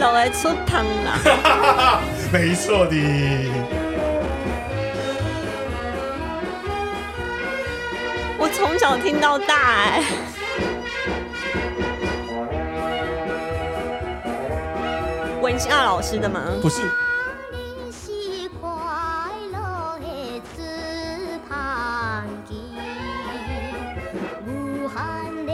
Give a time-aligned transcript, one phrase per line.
[0.00, 1.18] 路会出汤啦。
[2.32, 2.94] 没错的。
[8.38, 10.04] 我从小听到大哎、欸。
[15.40, 16.42] 文夏老师的吗？
[16.62, 16.82] 不是。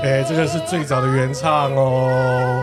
[0.03, 2.63] 哎、欸，这个是最早的原唱哦。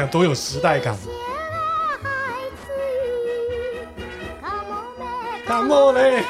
[0.00, 0.96] 看多有时代感。
[5.46, 6.22] 卡莫嘞！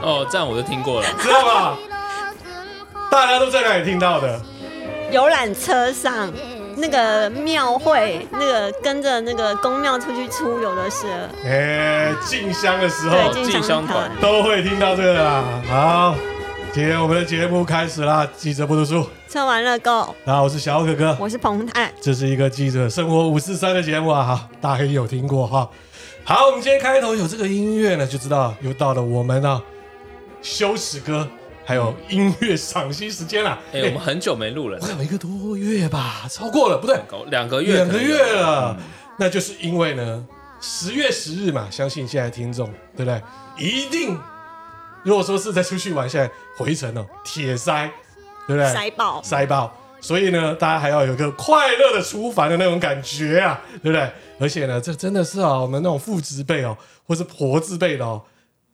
[0.00, 1.78] 哦，这样我就听过了，知道吗？
[3.10, 4.40] 大家都在哪里听到的？
[5.10, 6.32] 游览车上。
[6.74, 15.44] 那个庙会，那个跟着那个宫庙出去出游的时候，哎，进香的时候，进香团都会听到这个啦。
[15.68, 16.14] 好，
[16.74, 18.26] 今天我们的节目开始啦。
[18.34, 20.06] 记者不读书，车玩乐购。
[20.24, 21.92] 大家好，我是小可哥，我是彭太。
[22.00, 25.68] 这是一个记者生活五四三的节目啊，哈，大家有听过哈？
[26.24, 29.62] 好，我们今天开头有这个音乐呢，就知道又到了我们啊
[30.40, 31.28] 羞耻歌。
[31.62, 38.84] 还有音乐赏析时间了，哎、欸，我们很久没录了，快有一个多月吧，超过了，不对，两个月，两个月了，嗯、
[39.18, 40.26] 那就是因为呢，
[40.58, 43.22] 十月十日嘛，相信现在听众对不对？
[43.58, 44.18] 一定，
[45.04, 47.90] 如果说是在出去玩，现在回程哦，铁塞，
[48.46, 48.72] 对不对？
[48.72, 54.10] 塞爆，塞爆，所以呢，大家还要有一个快乐的出发的那种感觉啊，对不对？
[54.38, 58.22] 而且呢，这真的是啊，我们那种父执辈哦，或是婆执辈的哦。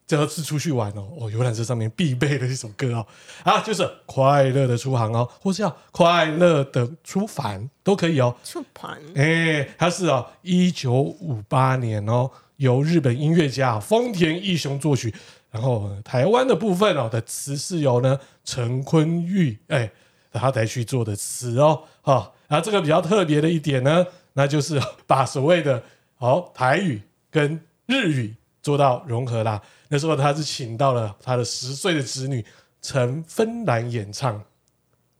[0.06, 3.06] 这要是出去玩哦，哦，游览车上面必备的一首歌哦，
[3.44, 8.34] 啊，就是快乐的出航哦，或是要快乐的出凡都可以哦。
[8.42, 15.12] 出帆，哎，它是哦，一九五八年哦，由日本音乐家丰田义雄作曲，
[15.50, 19.90] 然后台湾的部分哦的词是由呢陈坤玉哎，
[20.32, 25.82] 他来去做的词哦，哈、哦，啊，这个比较特别的一点呢， 那就是把所谓的
[26.18, 29.62] 哦台语跟日语做到融合啦。
[29.88, 32.44] 那时候他是请到了他的十岁的侄女
[32.82, 34.44] 陈芬兰演唱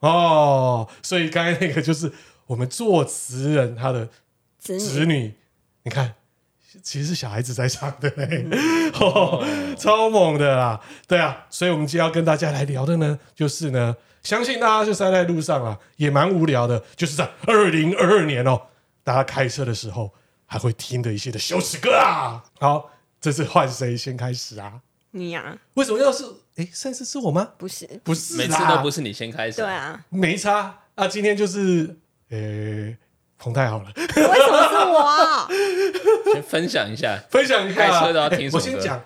[0.01, 2.13] 哦，所以刚才那个就是
[2.47, 4.09] 我们作词人他的
[4.59, 5.35] 侄女，侄女
[5.85, 6.15] 你看，
[6.83, 8.47] 其实是小孩子在唱的嘞，
[9.01, 9.45] 哦，
[9.79, 18.61] 超猛的啦，对啊，所以我们今天要跟大家来聊的呢，就是呢，相信大家就塞在路上啊，也蛮无聊的，就是在二零二二年哦，
[19.03, 20.13] 大家开车的时候
[20.47, 22.91] 还会听的一些的羞耻歌啊，好。
[23.21, 24.81] 这是换谁先开始啊？
[25.11, 25.59] 你呀、啊？
[25.75, 26.25] 为什么要是？
[26.55, 27.49] 哎，上次是我吗？
[27.59, 29.57] 不是，不是，每次都不是你先开始。
[29.57, 31.09] 对啊，没差啊。
[31.09, 31.97] 今天就是，
[32.31, 32.97] 呃，
[33.39, 33.93] 彭太好了。
[33.97, 35.49] 为什么是我？
[36.33, 37.81] 先分享一下，分享一下。
[37.81, 38.59] 开车都要听什么？
[38.59, 39.01] 我先讲，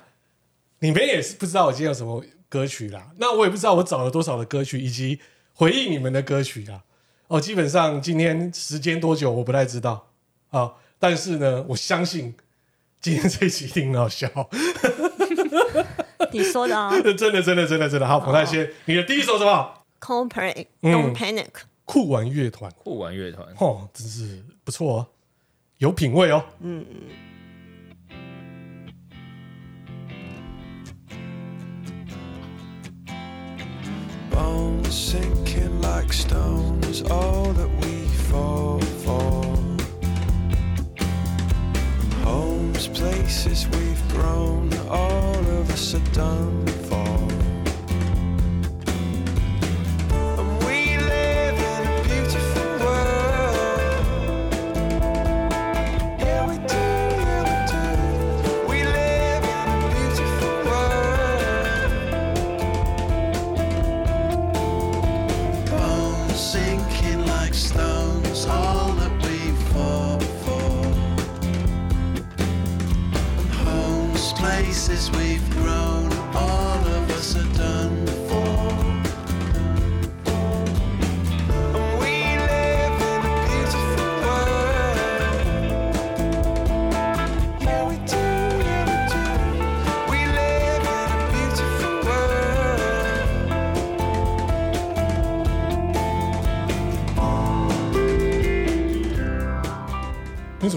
[0.80, 3.08] 你们也是不知道我今天有什么歌曲啦。
[3.18, 5.20] 那我也不知道我找了多少的歌曲，以及
[5.54, 6.82] 回应你们的歌曲啦。
[7.28, 10.08] 哦，基本上今天时间多久我不太知道
[10.50, 10.72] 啊。
[10.98, 12.34] 但是呢，我相信。
[13.00, 14.28] 今天这一期一定很好笑，
[16.30, 16.88] 你说的啊？
[17.02, 21.48] 真的真的真的真的好，彭太先，你的第一首什么？Coldplay Don't Panic，
[21.92, 25.06] 酷玩乐团，酷玩乐团，哦，真是不错哦，
[25.76, 26.42] 有品味哦。
[26.60, 26.96] 嗯嗯。
[36.80, 37.06] 你怎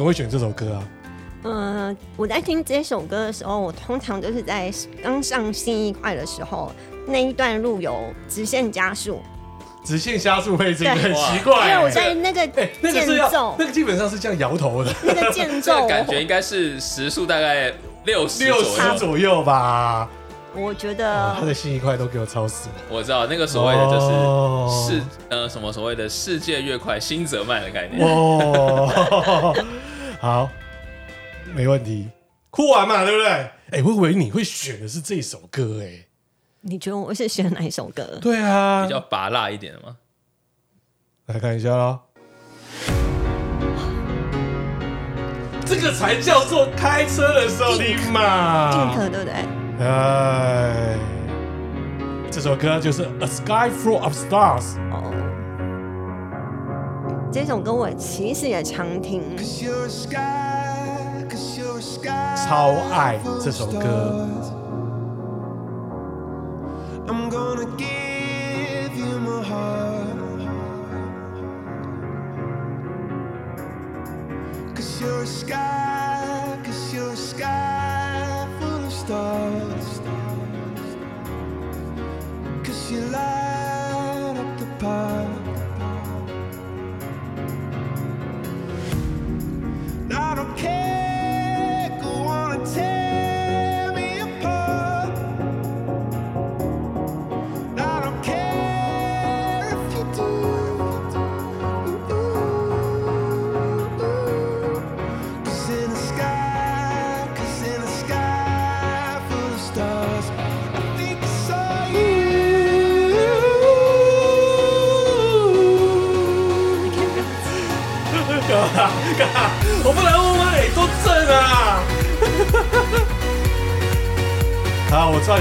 [0.05, 0.83] 么会选这首歌啊？
[1.43, 4.71] 嗯、呃，我在听这首歌的时候，我通常都是在
[5.03, 6.71] 刚上新一块的时候，
[7.07, 9.19] 那一段路有直线加速，
[9.83, 12.47] 直线加速配置很奇怪、欸，因为我在那个
[12.81, 15.87] 那个是要那个基本上是这样摇头的，那个间奏。
[15.87, 17.73] 感觉应该是时速大概
[18.05, 19.41] 六十六十左右。
[19.41, 20.07] 吧。
[20.57, 22.69] 我觉哦得他的新一块都给我超死。
[22.89, 24.87] 我知道那个所谓的就是哦。
[24.87, 28.07] 世呃什么所谓的世界越快新则慢的概念。
[28.07, 29.53] 哦，
[30.19, 30.49] 好，
[31.53, 32.09] 没问题，
[32.49, 33.29] 哭完嘛，对不对？
[33.71, 36.05] 哎、我以为你会选的是这首歌、哎，
[36.61, 38.17] 你觉得我是选哪一首歌？
[38.21, 39.97] 对啊比，较拔辣一点的吗？
[41.25, 41.99] 来看一下喽，
[45.65, 48.71] 这个才叫做开车的时候听嘛。
[48.71, 49.33] Pink 对不对？
[49.79, 50.97] 哎，
[52.31, 54.75] 这首歌就是《A Sky Full of Stars》。
[54.91, 55.11] 哦，
[57.35, 59.21] 这首歌我其实也常听。
[62.47, 64.25] 超爱这首歌。
[67.09, 70.15] I'm gonna give you my heart.
[74.73, 75.01] Cause
[82.91, 83.54] you're a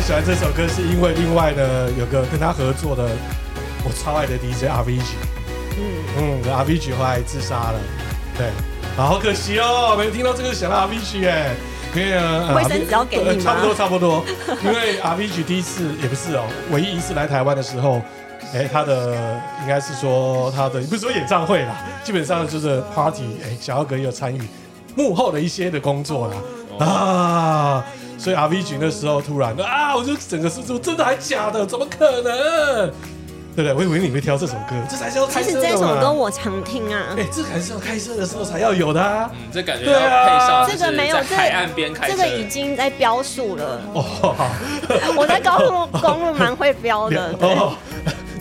[0.05, 3.09] 喜欢这首歌，是因为另外呢有个跟他合作的
[3.83, 5.01] 我超爱的 DJ RVG，
[5.79, 6.05] 嗯。
[6.19, 7.81] 嗯，RVG 后来自杀了，
[8.37, 8.49] 对，
[8.99, 11.55] 啊，好可惜哦，没听到这个想到 RVG 哎，
[11.95, 13.31] 因为呢卫生纸要给你吗？
[13.31, 14.23] 呃差不多差不多，
[14.63, 18.03] 因为 RVG 第一次也不是哦，唯一一次来台湾的时候。
[18.53, 21.75] 哎，他的应该是说他的不是说演唱会啦，
[22.05, 24.41] 基本上就是 party，哎，小姚哥也有参与
[24.95, 26.37] 幕后的一些的工作啦、
[26.79, 26.87] 哦。
[26.87, 27.85] 啊，
[28.19, 31.65] 所以 RVG 那时候突然啊，我就整个是说真的还假的？
[31.67, 32.93] 怎么可能？
[33.57, 33.73] 对不对？
[33.73, 35.73] 我以为你会挑这首歌，这才是要开其实车的嘛。
[35.73, 37.15] 这首歌我常听啊。
[37.17, 39.31] 哎，这还是要开车的时候才要有的啊。
[39.33, 43.81] 嗯，这感觉对要啊配上这个没有，在海岸边开车，这个已经在标速了。
[43.93, 44.51] 哦，好，
[45.17, 47.77] 我在高速公路蛮会标的， 对哦，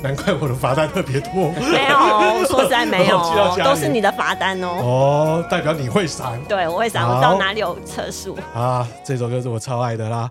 [0.04, 1.50] 难怪我的罚单特别多。
[1.72, 3.18] 没有，说实在没有
[3.64, 4.68] 都是你的罚单哦。
[4.68, 6.44] 哦，代表你会闪。
[6.44, 8.38] 对，我会闪，我知道哪里有测速。
[8.54, 10.30] 啊，这首歌是我超爱的啦。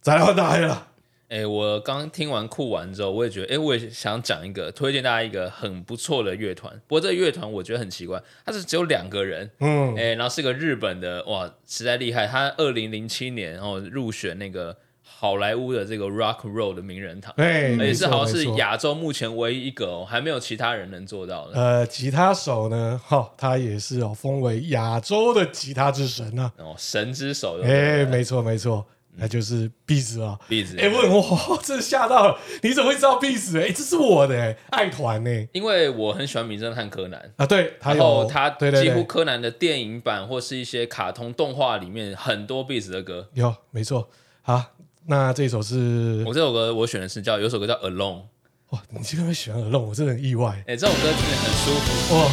[0.00, 0.86] 再来换大黑了，
[1.28, 6.72] 哎、我刚听完酷完之后，我也觉得，哎、我也想讲一个推荐大家一个很不错的乐团。
[6.88, 12.26] 不过这个乐团我觉得很奇怪，它是只有两个人，嗯哎、，然后是个日本的，哇，实在厉害。
[12.26, 14.74] 他二零零七年然后入选那个
[15.22, 21.54] 好莱坞的这个 Rock Roll 的名人堂，哎，而且是好像是亚洲目前唯一一个哦，还没有其他人能做到的。
[21.54, 26.50] 呃，吉他手呢，哈，他也是哦，封为亚洲的吉他之神啊。
[26.58, 28.84] 哦，神之手的，哎，没错没错，
[29.14, 30.36] 那就是 Beats 啊。
[30.48, 33.60] Beats 哎，问我 真的吓到了，你怎么会知道 Beats？
[33.60, 35.48] 哎，这是我的哎爱团呢。
[35.52, 37.32] 因为我很喜欢《名侦探柯南》。
[37.40, 43.28] 啊，对，他然有后他几乎柯南的电影版或是一些卡通动画里面很多 Beats 的歌。
[43.34, 44.08] 有没错。
[44.44, 44.60] 好，
[45.06, 48.22] 那这首是我这首歌我选的是叫有首歌叫 Alone，
[48.70, 50.62] 哇，你竟然会喜欢耳聋，我真的很意外。
[50.66, 52.14] 哎，这首歌真的很舒服。
[52.14, 52.30] 哇，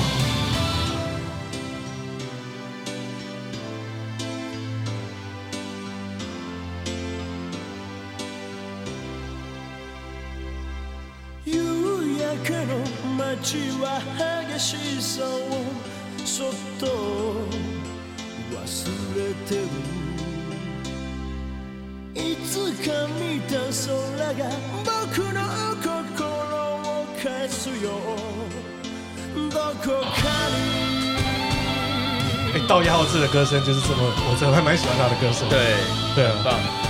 [32.69, 35.49] 道一浩志的歌声就是这么，我真的还蛮喜欢他的歌声。
[35.49, 35.73] 对，
[36.13, 36.88] 对啊很棒。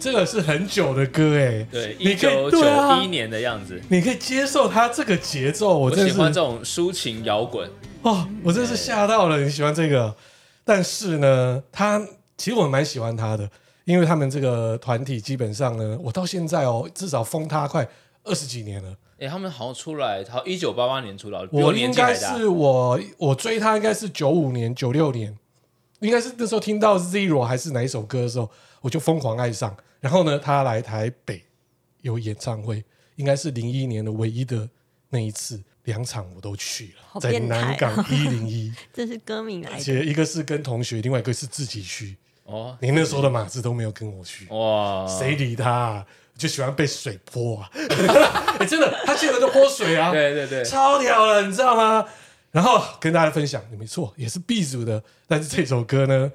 [0.00, 2.58] 这个是很久的歌哎，对，一九九
[3.02, 3.78] 一年的样子。
[3.90, 9.38] 你可以接受他这个节奏，我喜欢这种抒情摇滚，哦，我真是吓到了。
[9.38, 10.16] 你喜欢这个，
[10.64, 12.00] 但是呢，他
[12.38, 13.50] 其实我蛮喜欢他的，
[13.84, 17.86] 因为他们这个团体基本上呢，我到现在哦，至少封他快
[18.24, 18.96] 二十几年了。
[19.18, 22.14] 哎，他们好像出来，他一九八八年出道，我应该。
[22.14, 25.36] 是我我追他应该是九五年、九六年，
[25.98, 29.76] 应该是那时候听到 Zero 还是哪一首歌的时候，我就疯狂爱上。
[30.00, 31.42] 然后呢，他来台北
[32.00, 32.84] 有演唱会，
[33.16, 34.68] 应该是零一年的唯一的
[35.08, 39.78] 那一次，两场我都去了，在南港 一零一，这是歌名来而。
[39.78, 42.16] 且一个是跟同学，另外一个是自己去。
[42.44, 46.06] 哦，你那时候的马子都没有跟我去，哇，谁理他、啊？
[46.36, 47.68] 就喜欢被水泼啊！
[48.58, 50.08] 哎、真的，他现在就泼水啊！
[50.12, 52.08] 对对对，超屌了，你知道吗？
[52.50, 56.32] 然后跟大家分享，没错，也是 B 组的，但是这首歌呢，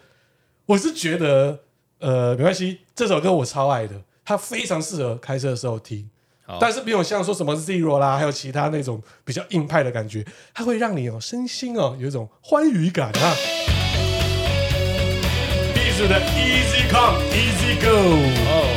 [0.67, 1.63] 我是觉得，
[1.99, 6.09] 呃，没关系，这首歌我超爱的，它非常适合开车的时候听，
[6.59, 13.35] 但是没有像说什么 Zero 啦，还有其他那种比较硬派的感觉，它会让你哦身心哦有一种欢愉感啊。
[15.73, 17.87] B 组的 Easy Come Easy Go。
[17.87, 18.74] 哦，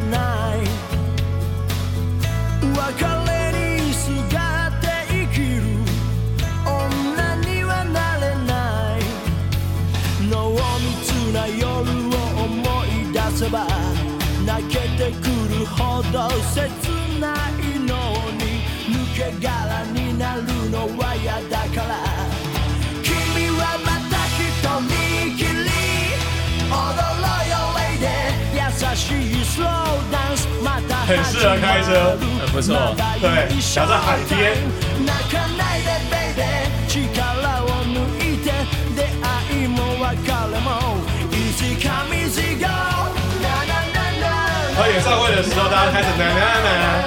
[0.00, 0.58] ない
[2.60, 2.72] 别
[3.26, 5.62] れにすがって生きる
[6.64, 8.52] 女にはなれな
[8.96, 9.00] い。
[10.30, 12.46] 浓密な夜を思
[12.86, 13.66] い出せば
[14.46, 16.60] 泣けてくるほど切
[17.20, 17.92] ないの
[18.36, 19.46] に抜け壳
[19.92, 22.07] になるのは嫌だから。
[31.05, 33.25] 很适合开车很不错对
[33.59, 34.55] 想在海边
[35.05, 36.39] 泣かないで baby
[36.87, 36.95] 力
[37.63, 38.51] を抜いて
[38.95, 40.13] 出会いも别
[40.51, 40.67] れも
[41.31, 42.67] easy come easy go
[43.41, 44.23] なななな
[44.75, 46.33] 然后演唱会的时候，大家开始奶奶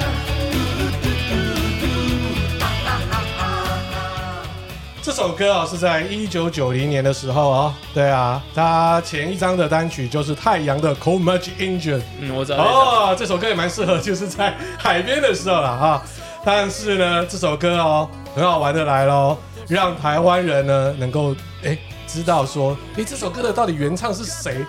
[5.22, 7.74] 首歌啊、哦，是在一九九零年的时候哦。
[7.94, 12.02] 对啊，他前一张的单曲就是太阳的 Cold Much Engine。
[12.18, 12.58] 嗯，我知道。
[12.58, 16.02] 哦，这首歌也蛮适合，就是在海边的时候了啊。
[16.44, 19.38] 但是呢，这首歌哦，很好玩的来喽，
[19.68, 24.66] 让台湾人呢能够哎知道说，哎这首歌的到底原唱是谁？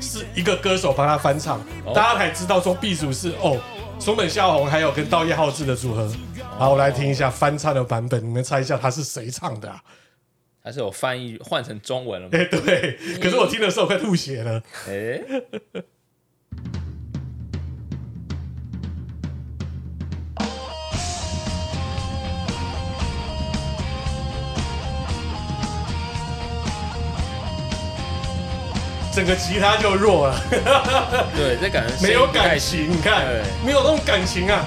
[0.00, 3.56] 是一个歌手帮他翻唱，哦大家才知道说 B 组是哦
[3.98, 6.08] 松本孝宏还有跟道叶浩志的组合。
[6.58, 9.82] 好，我来听一下翻唱的版本，你们猜一下他是谁唱的啊？
[10.62, 12.38] 还是有翻译换成中文了吗？
[12.38, 14.62] 哎，对，可是我听的时候快吐血了。
[14.88, 15.20] 哎，
[29.16, 30.38] 整个吉他就弱了，
[31.34, 34.62] 对，这感觉没有感情，你看对，没有那种感情啊。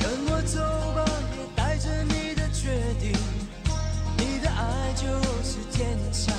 [0.00, 0.60] 跟我走
[0.96, 1.04] 吧，
[1.36, 3.12] 也带着你的决定，
[4.16, 5.04] 你的爱就
[5.44, 6.34] 是天长。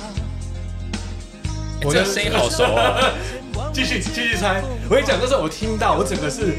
[1.82, 3.12] 欸这个声音好熟啊！
[3.76, 6.56] 继续继续猜，我跟你讲，那时候我听到，我整个是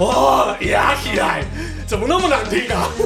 [0.00, 1.42] 哇压起来，
[1.86, 2.90] 怎么那么难听啊？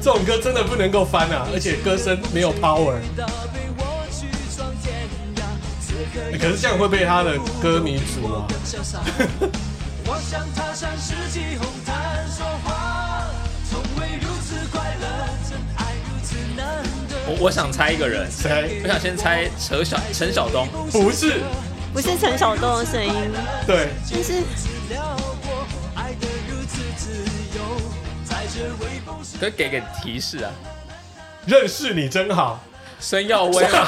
[0.00, 2.94] 这种歌真的不能够翻啊，而且歌声没有 power。
[6.40, 8.48] 可是这样会被他的歌迷组啊。
[17.24, 18.80] 我我想猜一个人，谁？
[18.82, 20.66] 我想先猜陈小陈晓东。
[20.90, 21.40] 不是，
[21.92, 23.12] 不是陈晓东的声音，
[23.66, 24.42] 对，就是
[29.38, 30.50] 可以给个提示啊，
[31.46, 32.60] 认识你真好。
[32.98, 33.86] 孙耀威啊，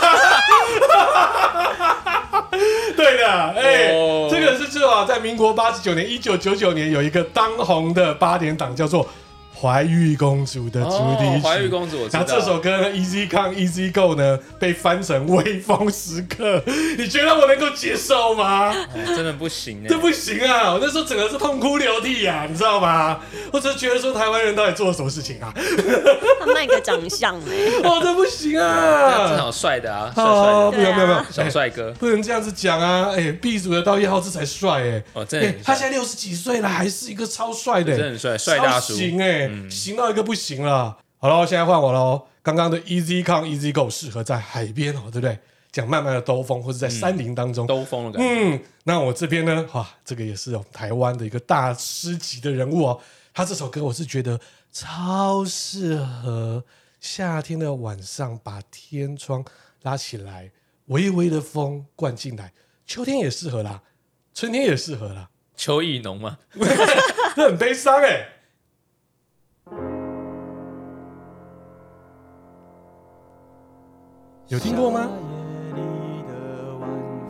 [2.97, 9.09] 对的，哎、哦这个是至少在民国八十九年，一九九九年有一个当红的八点档，叫做。
[9.61, 12.21] 怀玉公主的主题曲，怀玉公主我知道。
[12.21, 16.63] 然后这首歌呢，Easy Come Easy Go 呢，被翻成微风时刻。
[16.99, 18.75] 你觉得我能够接受吗？
[19.07, 20.73] 真的不行哎，这不行啊！
[20.73, 23.21] 我那时候整个是痛哭流涕啊，你知道吗？
[23.53, 25.53] 我只是觉得说台湾人到底做了什么事情啊？
[26.41, 29.29] 他卖个长相哎， 哦，这不行啊！
[29.29, 33.13] 正好帅的啊，帅哦，帅没有没有没有，小帅哥，不能这样子讲啊！
[33.17, 40.99] 哎，B 组的稻叶浩志才帅哎，哦，真的他现在六十几岁了，还是一个超帅的，真的很帅，帅大叔，行哎，行到一个不行了。
[41.19, 42.27] 好了，现在换我喽。
[42.43, 45.39] 刚刚的 Easy Come Easy Go 适合在海边哦，对不对？
[45.73, 48.57] 讲慢慢的兜风，或者在山林当中、嗯、兜风的感觉。
[48.57, 53.01] 嗯，那我这边呢，哇，这个也是哦，台湾的一个大师级的人物哦。
[53.33, 54.39] 他这首歌我是觉得
[54.71, 56.63] 超适合
[57.01, 59.45] 夏天的晚上，把天窗
[59.83, 60.53] 拉起来，
[60.87, 62.53] 微微的风灌进来。
[62.87, 63.83] 秋天也适合啦，
[64.35, 65.31] 春天也适合啦。
[65.57, 66.39] 秋意浓吗？
[67.35, 68.29] 这很悲伤哎、欸。
[74.49, 75.09] 有听过吗？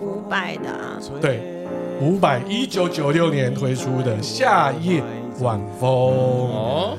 [0.00, 1.66] 伍佰的、啊，对，
[2.00, 5.02] 伍佰一九九六年推出的《夏夜
[5.40, 6.98] 晚风》哦。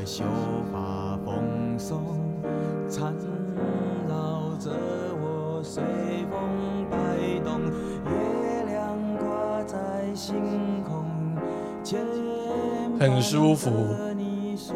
[12.97, 13.69] 很舒服，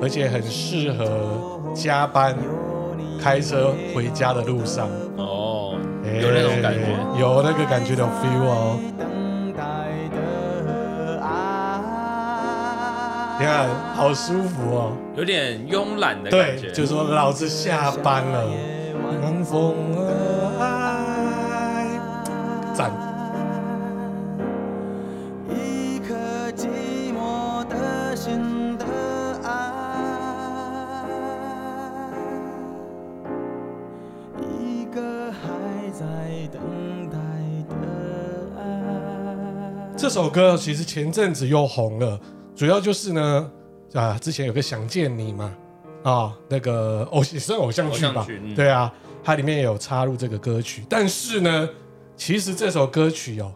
[0.01, 2.36] 而且很适合加班
[3.22, 4.88] 开车回家的路上。
[5.18, 5.76] 哦
[6.22, 6.80] 有那种感觉，
[7.20, 8.80] 有那个感觉的 feel 哦。
[13.40, 16.68] 你看，好舒服哦，有点慵懒的感觉。
[16.68, 18.44] 对，就是说老子下班了，
[40.10, 42.20] 这首歌其实前阵子又红了，
[42.56, 43.51] 主要就是呢，
[43.94, 45.54] 啊，之前有个想见你嘛，
[46.01, 48.92] 啊，那个偶也算偶像剧吧，嗯、对啊，
[49.24, 50.84] 它里面也有插入这个歌曲。
[50.89, 51.70] 但是呢，
[52.18, 53.54] 其实这首歌曲哦，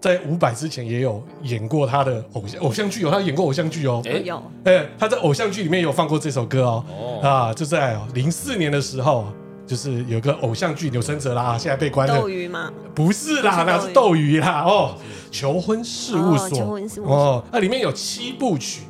[0.00, 7.28] 在伍佰之前也有演过他的偶像偶像剧哦，他演过偶像剧哦，欸、有，哎，他在偶像剧里面有放过这首歌哦，哦。
[7.28, 9.26] 啊，就在零四年的时候。
[9.70, 12.18] 就是有个偶像剧《钮承泽》啦，现在被关了。
[12.18, 12.72] 斗鱼吗？
[12.92, 14.64] 不是啦，那是斗鱼啦。
[14.66, 14.96] 哦，
[15.30, 16.48] 求婚事务所。
[16.50, 17.14] 求婚事务所。
[17.14, 18.82] 哦，那里面有七部曲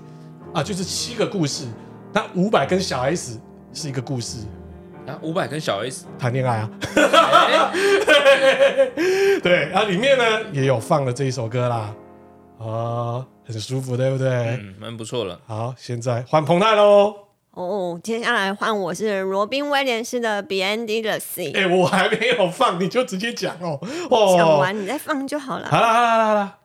[0.54, 1.66] 啊，就是七个故事。
[2.14, 3.38] 那五百跟小 S
[3.74, 4.38] 是一个故事
[5.06, 6.70] 啊，伍佰跟小 S 谈恋爱啊。
[9.42, 11.94] 对，然后里面呢也有放了这一首歌啦，
[12.58, 14.28] 啊，很舒服，对不对？
[14.28, 15.38] 嗯，蛮不错了。
[15.46, 17.14] 好，现在换彭泰喽。
[17.52, 21.52] 哦，接下来换我是罗宾威廉斯的《Beyond the Sea》。
[21.56, 23.78] 哎，我还没有放，你就直接讲哦。
[24.08, 25.68] 哦，讲完你再放就好了。
[25.68, 26.56] 好了好了好了。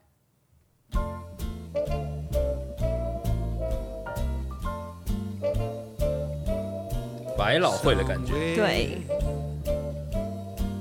[7.37, 8.55] 百老汇的感觉。
[8.55, 9.01] 对。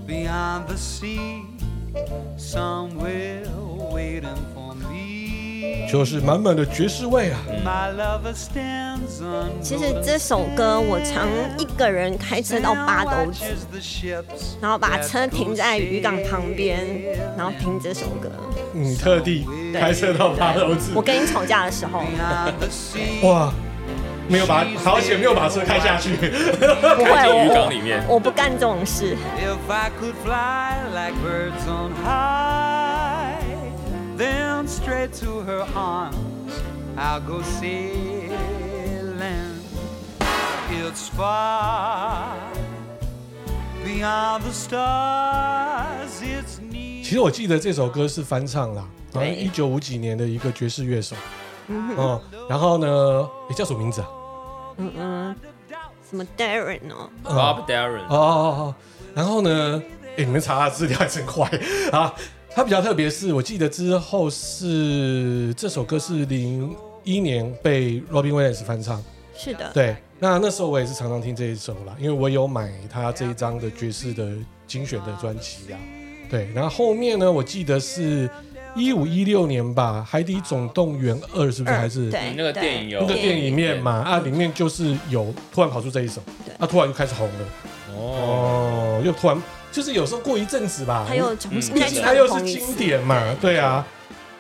[0.07, 1.43] Beyond the sea,
[2.38, 3.43] somewhere
[3.90, 4.54] waiting.
[5.90, 7.38] 就是满满的爵士味啊！
[9.61, 13.44] 其实这首歌我常一个人开车到八斗子，
[14.61, 16.79] 然后把车停在渔港旁边，
[17.37, 18.31] 然后听这首歌。
[18.73, 20.90] 你特地开车到八斗子？
[20.94, 22.03] 我跟你吵架的时候。
[23.23, 23.53] 哇，
[24.29, 26.16] 没有把，好险没有把车开下去。
[26.16, 29.16] 不会，渔港里面，我不干这种事。
[34.16, 36.53] Then straight to her arms,
[36.96, 38.31] I'll go sailing.
[40.70, 42.37] It's far
[43.85, 46.22] beyond the stars.
[46.22, 47.03] It's near.
[47.03, 51.16] 其实我记得这首歌是翻唱啦，好像一九五几年的一个爵士乐手。
[51.96, 54.09] 哦，然后呢，你叫什么名字啊？
[54.77, 55.37] 嗯嗯，
[56.09, 58.05] 什么 Darren 哦，Bob Darren。
[58.09, 58.14] 哦哦
[58.59, 58.74] 哦，
[59.14, 59.83] 然后呢，
[60.16, 61.48] 哎，你们查他资料还真快
[61.90, 62.14] 啊。
[62.55, 69.03] 他比较特别，是我记得之后是这首歌是零一年被 Robin Williams 翻唱，
[69.37, 69.97] 是的，对。
[70.21, 74.31] 那那时候我也是常常听这一首啦，因为我有买他这一张的爵士的
[74.69, 75.79] 精选的专辑呀。
[76.31, 78.31] 对，然后后面呢，我记得是
[78.77, 81.77] 一五一六年吧，《海底总动员二》是不是？
[81.77, 83.90] 还是对那个电影有那个电影面嘛？
[84.07, 86.23] 啊，里面就是有突然跑出这一首，
[86.61, 87.49] 啊，突然就开始红了，
[87.97, 89.43] 哦，又突然。
[89.75, 93.59] 就是有时候过一阵子吧，还有重新，毕竟它又是经典嘛，对。
[93.59, 93.85] 啊。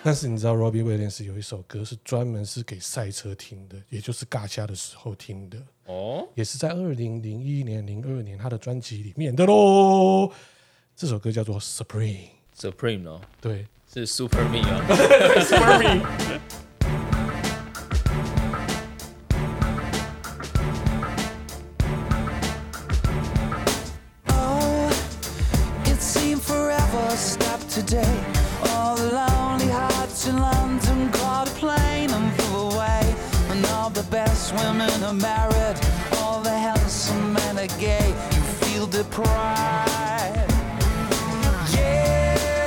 [0.04, 5.58] 但是你知道，Robbie Williams 有一首歌是专门是给赛车听的，也就是尬掐的时候听的。
[5.86, 10.30] 哦，也是在二零零一年、零二年他的专辑里面的喽。
[10.94, 14.86] 这首歌叫做 Supreme，Supreme 哦，对，是 Super Me 啊，
[15.42, 16.63] Super Me。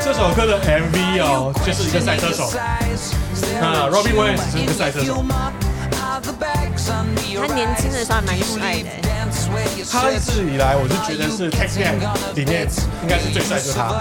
[0.03, 2.51] 这首歌的 MV 哦，就是一个赛车手，
[3.59, 5.23] 那 Robin Williams 一个赛车手，
[7.39, 8.89] 他年轻的时候蛮帅的，
[9.91, 12.01] 他一直以来我就觉得是《Take It》
[12.35, 12.67] 里面
[13.03, 13.99] 应该是最帅，就是他。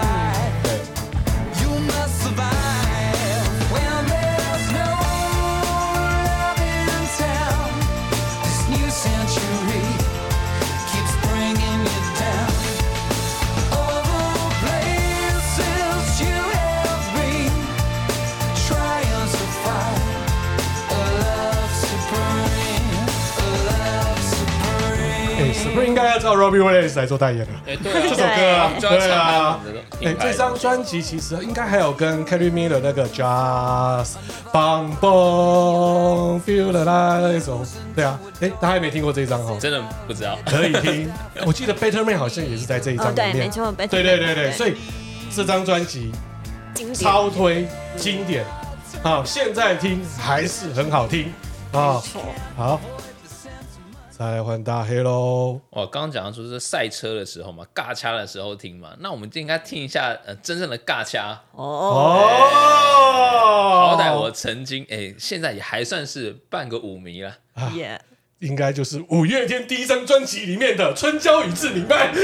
[26.17, 27.61] 要叫 Robbie Williams 来做代言了。
[27.67, 29.59] 哎，对啊， 这首歌啊，对啊。
[30.03, 34.15] 哎，这张专辑其实应该还有跟 Carrie Miller 那个 Just
[34.51, 37.63] Bum Bum Feel the Light 那首，
[37.95, 40.37] 对啊，哎，大家还没听过这一张哦，真的不知道。
[40.45, 41.11] 可以听。
[41.45, 44.75] 我记得 Better Man 好像也是在这一张哦，对，里面，没错，对对对对，所以
[45.33, 46.11] 这张专辑
[46.73, 46.95] 经典。
[46.95, 48.43] 超推经典。
[49.03, 51.31] 啊，现在听还是很好听。
[51.71, 52.01] 啊。
[52.03, 52.21] 错。
[52.57, 52.79] 好，
[54.17, 55.61] 再来换大黑喽。
[55.69, 61.39] 我，刚刚讲到说是赛车的时候嘛，尬掐的时候听嘛，那我们就应该听一下呃真正的尬掐。
[61.51, 62.25] 哦，哦，
[63.85, 67.35] 好歹我曾经哎，现在也还算是半个舞迷了。
[67.75, 68.01] 耶，
[68.39, 72.11] 应该就是五月天第一张专辑里面的《春娇与志明派》。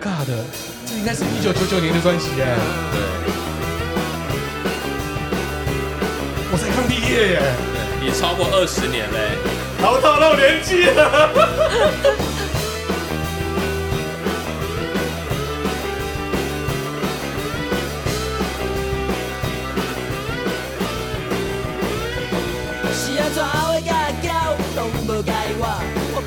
[0.00, 0.44] 尬的，
[0.86, 2.56] 这应该是一九九九年的专辑耶，
[2.92, 3.00] 对
[6.56, 7.42] 我才刚毕业耶，
[8.00, 9.36] 对，也超过二十年嘞。
[9.82, 10.96] 老到露年纪了。
[22.90, 23.92] 是安怎会甲
[24.22, 25.62] 叫拢无解我，
[26.16, 26.24] 我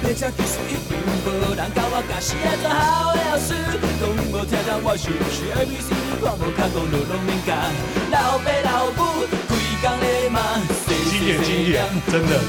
[1.58, 3.56] 人教我，甲是安怎好的后事，
[4.00, 5.90] 拢无听到我是不是 ABC，
[6.22, 7.50] 我无看过路拢免教，
[8.12, 9.26] 老爸老母
[11.10, 12.40] 经典经典真的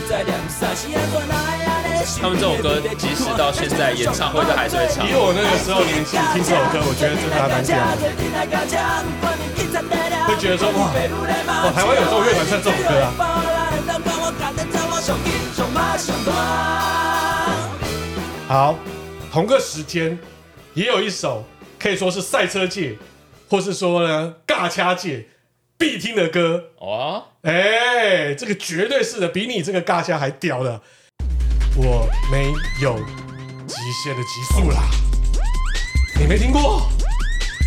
[2.20, 5.12] 他们这首歌，即使到现在演唱会都还是会唱以。
[5.14, 8.02] 我那个时候年纪听这首歌，我觉得真的还蛮屌的。
[10.28, 10.92] 会觉得说哇，
[11.64, 13.06] 哇，台湾有这种乐团唱这种歌啊。
[18.48, 18.74] 好，
[19.32, 20.18] 同个时间
[20.74, 21.44] 也有一首
[21.78, 22.98] 可以说是赛车界，
[23.48, 25.26] 或是说呢尬掐界
[25.80, 26.62] 必听的歌。
[26.78, 30.78] 哦，哎，这个绝对是的，比你这个尬虾还屌的。
[31.74, 32.98] 我没有
[33.66, 34.82] 极限的极速啦，
[36.18, 36.86] 你没听过？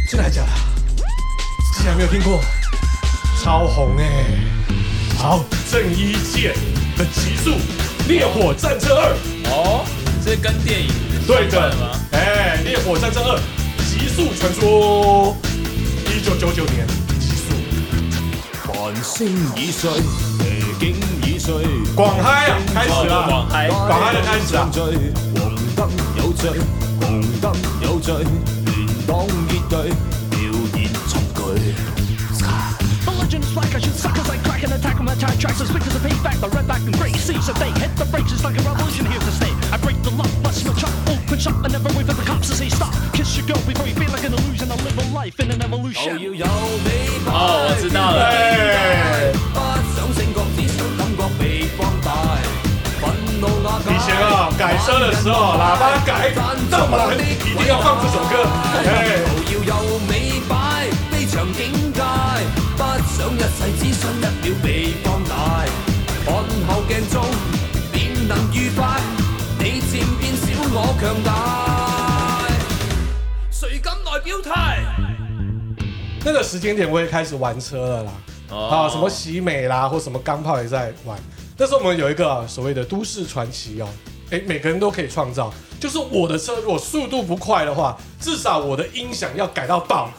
[0.07, 0.49] 真的还假的？
[1.75, 2.39] 竟然没有听过，
[3.43, 4.25] 超红哎、
[5.17, 6.53] 好，郑伊健
[6.95, 7.55] 的《极速
[8.07, 9.15] 烈火战车二》。
[9.49, 9.83] 哦，
[10.23, 10.87] 这跟电影
[11.25, 11.99] 对关吗？
[12.11, 13.39] 哎，《烈火战车二：
[13.89, 15.35] 极速传说》，
[16.15, 16.85] 一九九九年，《。
[18.83, 19.89] 繁星已碎，
[20.43, 21.53] 夜景已碎，
[21.95, 23.25] 广嗨啊，开始哦啦！
[23.29, 24.67] 广嗨广嗨就开始啊！
[24.73, 24.83] 醉，
[25.39, 26.51] 黄灯有罪，
[26.99, 28.13] 红灯有罪，
[28.65, 29.89] 连党结队，
[30.31, 30.37] 表
[30.75, 31.73] 演重举。
[34.62, 35.70] The legend is like I shoot suckers like crack and attack on my tire tracks as
[35.70, 36.40] quick as a payback.
[36.40, 37.76] The red back and gray seas a fake.
[37.78, 39.52] Hit the brakes, it's like a revolution here to stay.
[39.72, 42.48] I break the lock, bust my chop, open shop, and never wait for the cops
[42.48, 42.92] to say stop.
[43.12, 44.70] Kiss your girl before you feel like an illusion.
[44.70, 46.18] I live a life in an 都 evolution.
[46.18, 46.88] 要有美
[47.24, 48.18] 白哦，我知道了。
[48.28, 49.58] 哎，不
[49.94, 52.12] 想胜觉，只想感觉被放大。
[53.00, 53.02] 愤
[53.40, 58.34] 怒瓦解以前啊，改车的时候，喇叭改这么难，一定要放这首歌。
[58.84, 61.91] 哎，都要有美摆，非常境界。
[61.91, 61.91] 不
[63.15, 63.47] 想一世，
[63.77, 65.63] 只想一秒被放大。
[66.25, 66.33] 看
[66.67, 67.23] 后镜中，
[67.91, 68.99] 便能愉快。
[69.59, 72.47] 你渐变小，我强大。
[73.51, 74.83] 谁敢来表态？
[76.25, 78.11] 那个时间点我也开始玩车了啦，
[78.49, 81.15] 哦啊，什么喜美啦，或什么钢炮也在玩。
[81.55, 83.87] 那时候我们有一个啊所谓的都市传奇哦，
[84.31, 90.09] 哎，每个人都可以创造，就是我的车如果速度不快的话，至少我的音响要改到爆，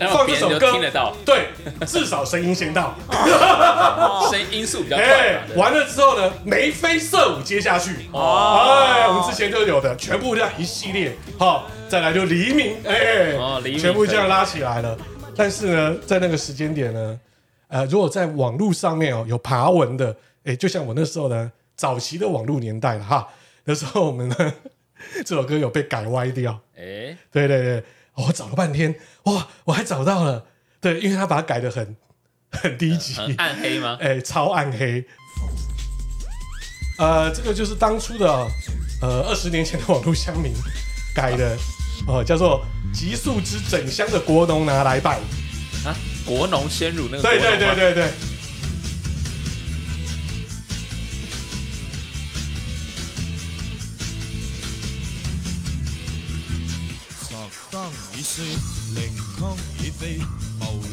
[0.00, 1.48] 放这首歌听得到，对，
[1.86, 2.94] 至少声音先到。
[4.30, 8.08] 声音音速比较快哎完了之后呢，眉飞色舞接下去。
[8.12, 11.16] 哦哎，我们之前就有的，全部这样一系列。
[11.38, 14.96] 好，再来就黎明，哎哦黎，明全部这样拉起来了。
[15.36, 17.20] 但是呢，在那个时间点呢，
[17.68, 23.28] 呃，如果在网络上面哦有爬文的，哎，就像我那时候呢，早期的网络年代了哈，
[23.64, 24.54] 那时候我们呢，
[25.24, 26.58] 这首歌有被改歪掉。
[26.76, 30.46] 哎，对对对，我找了半天，哇，我还找到了。
[30.80, 31.96] 对，因为他把它改的很
[32.50, 33.96] 很低级，很暗黑吗？
[34.02, 35.04] 哎、超暗黑，
[36.98, 38.26] 呃，这个就是当初的
[39.02, 40.52] 呃二十年前的网络乡民
[41.14, 41.56] 改的
[42.06, 45.18] 哦、呃，叫做“极速之整箱的国农拿来拜
[45.84, 45.96] 啊，
[46.26, 48.10] 国农鲜乳那个对对对对对。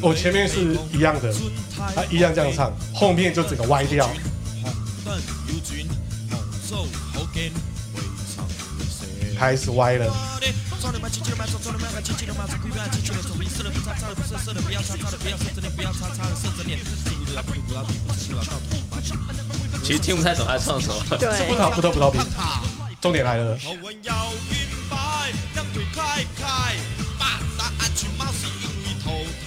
[0.02, 1.32] 哦，前面是一样的，
[1.94, 4.10] 他一样这样唱，后面就整个歪掉。
[9.38, 10.12] 开始歪了。
[19.82, 20.94] 其实听不太懂他唱什么。
[21.18, 22.18] 对，不逃不逃不逃避。
[23.00, 23.58] 重点来了。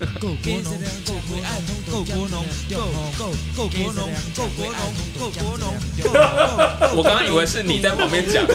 [0.00, 0.72] 够国农，
[1.04, 1.60] 够国爱，
[1.90, 2.74] 够国农，够
[3.18, 3.20] 够
[3.54, 4.80] 够国农，够国农，
[5.18, 5.64] 够国农，
[6.96, 8.46] 我刚刚以为是你在旁边讲。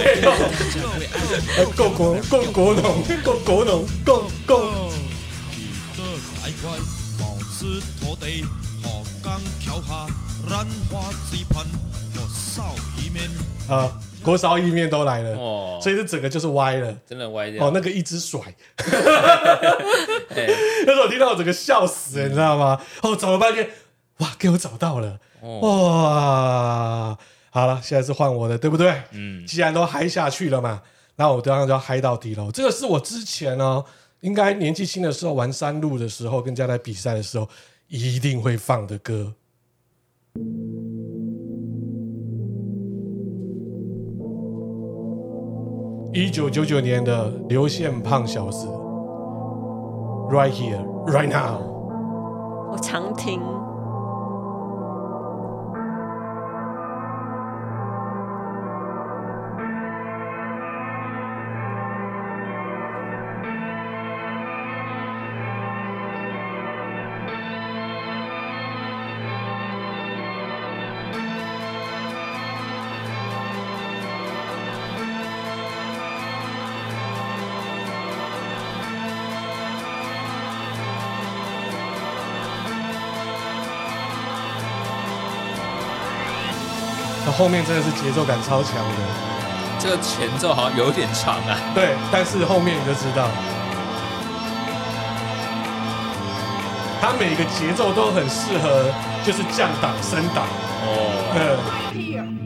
[1.75, 4.89] 够国，够国农，够国农，够够。
[13.67, 14.04] 啊。
[14.25, 17.65] 锅烧意面都来了，哦，所以这整个就是歪了，真的歪掉。
[17.65, 18.41] 哦，那个一直甩，
[20.29, 22.81] 那时候我听到我整个笑死了，你知道吗？
[23.03, 23.69] 哦，找了半天，
[24.17, 25.19] 哇，给我找到了，
[25.61, 27.17] 哇，
[27.51, 29.01] 好了，现在是换我的，对不对？
[29.11, 30.81] 嗯，既然都嗨下去了嘛，
[31.17, 32.51] 那我当然就要嗨到底喽。
[32.51, 33.85] 这个是我之前哦，
[34.21, 37.47] 应该年纪轻的时候玩山路的时候，跟家在比赛的时候
[37.87, 39.33] 一定会放的歌。
[46.15, 48.69] 一九九九年的刘宪胖小子
[50.31, 51.59] ，Right here, right now。
[52.71, 53.41] 我常听。
[87.37, 88.81] 后面真的是节奏感超强的，
[89.77, 91.57] 这个前奏好像有点长啊。
[91.73, 93.27] 对，但是后面你就知道，
[97.01, 98.89] 它每个节奏都很适合，
[99.23, 100.45] 就是降档升档。
[100.85, 101.75] 哦。
[101.93, 102.44] 是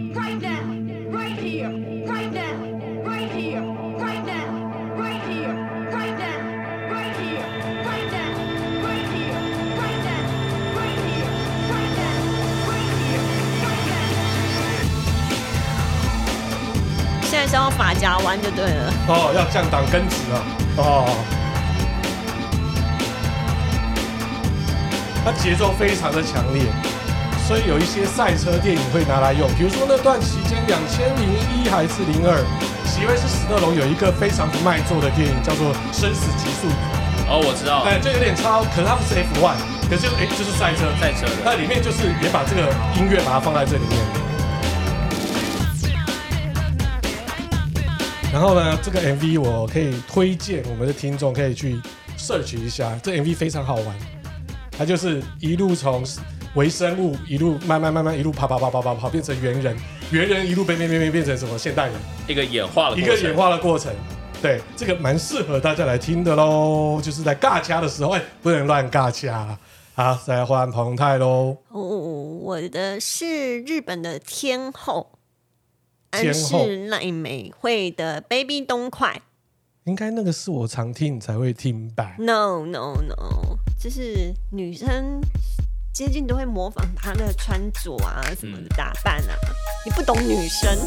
[17.99, 18.93] 夹弯就对了。
[19.07, 20.39] 哦，要降档跟直啊。
[20.77, 21.05] 哦，
[25.25, 26.63] 它节奏非常的强烈，
[27.45, 32.39] 所以有一些赛车电影会拿来用，比如说那段期间两千零一还是零二，
[32.88, 36.67] 席威斯史特龙有一个非常不卖座的电影叫做《生死极速》
[37.27, 39.53] 哦，我知道，哎，就有点超，可是它不是 F1，
[39.89, 40.88] 可是哎就是赛车。
[40.99, 41.43] 赛车，的。
[41.43, 43.99] 那里面就是也把这个音乐把它放在这里面。
[48.39, 51.78] 然后呢，这个 MV 我可以推荐我们的听众可以去
[52.17, 53.93] search 一下，这 MV 非常好玩。
[54.71, 56.06] 它就是一路从
[56.56, 59.75] 微生物一路慢慢慢慢一路跑跑跑跑跑跑变成猿人，
[60.12, 61.95] 猿人一路变变变变变成什么现代人，
[62.30, 63.93] 一个演化的一个演化的过程。
[64.41, 69.60] 对，这个蛮适合大家来听的喽，就是在尬掐的时候，哎，不能乱尬掐。
[69.95, 71.58] 好，再换彭泰喽。
[71.71, 75.18] 哦，我的是日本的天后。
[76.11, 79.21] 安室奈美惠的 Baby 东快，
[79.83, 85.21] 应该那个是我常听你才会听吧？No No No，就是女生
[85.93, 89.35] 接近都会模仿她的穿着啊，什么的打扮啊。
[89.43, 89.49] 嗯、
[89.85, 90.77] 你不懂女生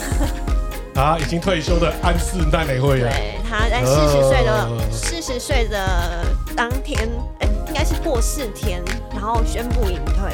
[0.97, 1.17] 啊？
[1.19, 6.25] 已经退休的安室奈美惠啊，对，她在四十岁的四十岁的
[6.57, 7.09] 当天，
[7.39, 8.83] 哎、欸，应该是过四天，
[9.13, 10.33] 然后宣布隐退，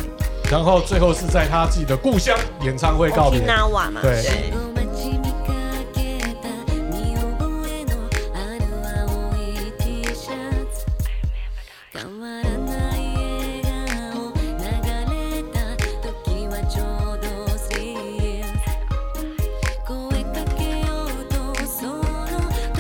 [0.51, 3.41] 然后最后是在她自己的故乡演唱会告别。
[3.41, 4.23] 嘛，对。
[4.23, 4.68] 对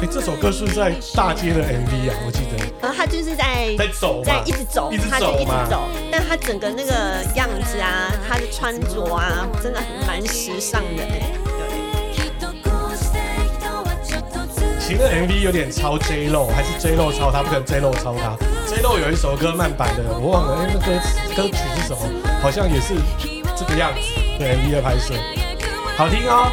[0.00, 2.14] 哎，这首歌是在大街的 MV 啊？
[2.24, 2.64] 我记得。
[2.80, 5.66] 然后他就是在在走在一直走，一直走嘛，
[6.11, 6.92] 但他整个那个
[7.34, 11.32] 样子啊，他的穿着啊，真的蛮时尚的哎。
[14.78, 17.42] 其实 MV 有点抄 J Lo，还是 J Lo 抄他？
[17.42, 18.37] 不可能 J Lo 抄他。
[18.66, 22.00] J Lo 有一首歌慢版的，我忘了，哎，那歌词歌曲是什么？
[22.40, 22.94] 好像也是
[23.56, 24.00] 这个样子。
[24.38, 25.14] 对 MV 的拍摄，
[25.96, 26.48] 好听哦。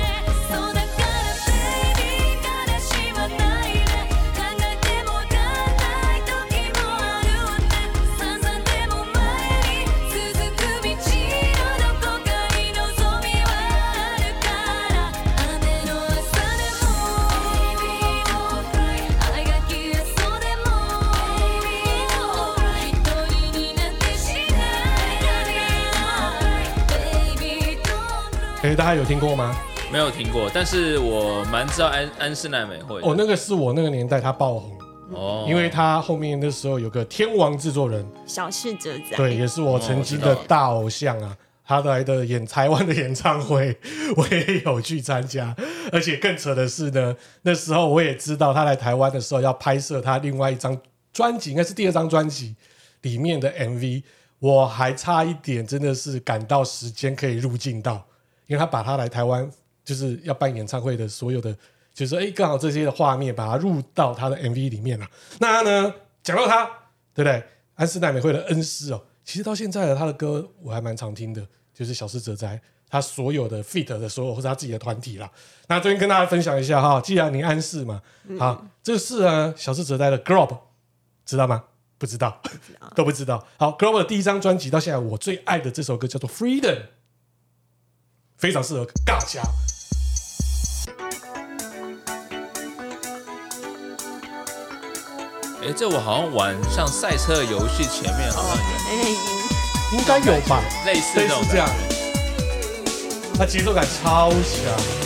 [28.75, 29.55] 大家有听过吗？
[29.89, 32.99] 没有听过，但是我蛮知道安安室奈美惠。
[33.01, 34.77] 哦，那个是我那个年代他爆红
[35.13, 41.38] 哦，因为他后面那时候有个天王制作人小室哲哉，对，也是我曾经的大偶像啊。
[41.67, 43.75] 他来的演台湾的演唱会，
[44.17, 45.55] 我也有去参加，
[45.91, 50.77] 而且更扯的是呢，那时候我也知道他来台湾的时候要拍摄他另外一张
[51.13, 52.55] 专辑，应该是第二张专辑
[53.01, 54.03] 里面的 MV，
[54.39, 58.05] 我还差一点真的是赶到时间可以入境到。
[58.47, 59.49] 因为他把他来台湾
[59.84, 61.53] 就是要办演唱会的所有的，
[61.93, 65.08] 就是说，哎，刚好这些的画面把它入到他的 MV 里面了。
[65.39, 66.65] 那呢，讲到他，
[67.13, 67.43] 对不对？
[67.75, 75.29] 安室奈美惠的恩师哦，其实到现在的他的歌我还蛮常听的，就是小室哲哉他所有的 feat 的所有或者他自己的团体啦。
[75.67, 78.01] 那这边跟大家分享一下哈，既然你安室嘛，
[78.39, 80.58] 好，这个是呢小室哲哉的 Globe，
[81.25, 81.63] 知道吗？
[81.97, 82.41] 不知道，
[82.93, 83.45] 都不知道。
[83.58, 86.77] 好，Globe 的第一张专辑到现在我最爱的这首歌叫做 Freedom。
[88.38, 89.41] 非常适合尬家。
[95.63, 100.62] 哎，这我好像玩像赛车游戏，前面好像有，应该有吧？
[100.86, 101.67] 类似这种这样，
[103.38, 105.04] 它节奏感超强。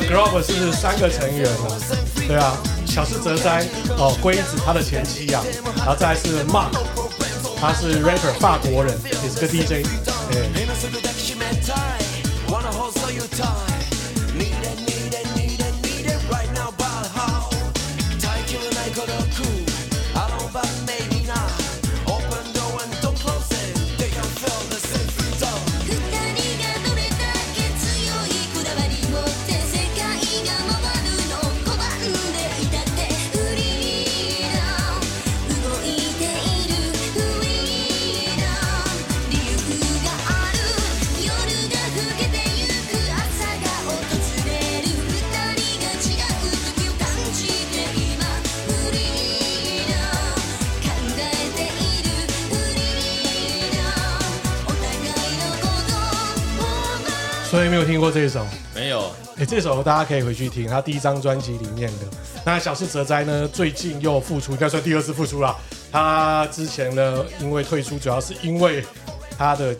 [0.00, 5.42] ，Globe 是三个成员的，对啊，小室哲哉哦，龟子他的前妻、啊，
[5.76, 6.70] 然后再是 Mark，
[7.60, 9.86] 他是 rapper 法国人，也是个 DJ，
[10.30, 10.48] 对。
[57.88, 59.10] 听过这一首，没有。
[59.38, 62.06] 哎，这首大家可以回去听，他第一张专辑里面的。
[62.44, 65.56] 那小室哲哉呢，最近又复出，应该算第二次复出了。
[65.90, 68.84] 他之前呢，因为退出，主要是因为
[69.38, 69.74] 他的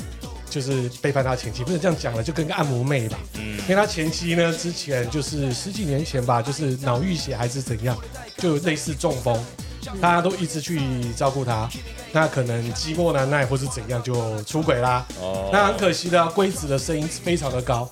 [0.48, 3.18] 就是背叛他前妻，不能这样讲了，就跟个按摩妹吧。
[3.34, 3.58] 嗯。
[3.62, 7.94] 因为他前妻呢，之前就是十几年前吧，就是脑溢血还是怎样，
[8.38, 9.38] 就类似中风，
[10.00, 10.80] 大家都一直去
[11.16, 11.68] 照顾他。
[12.12, 15.04] 那可能寂寞难耐或是怎样就出轨啦。
[15.20, 17.88] 哦，那很可惜的，龟子的声音非常的高。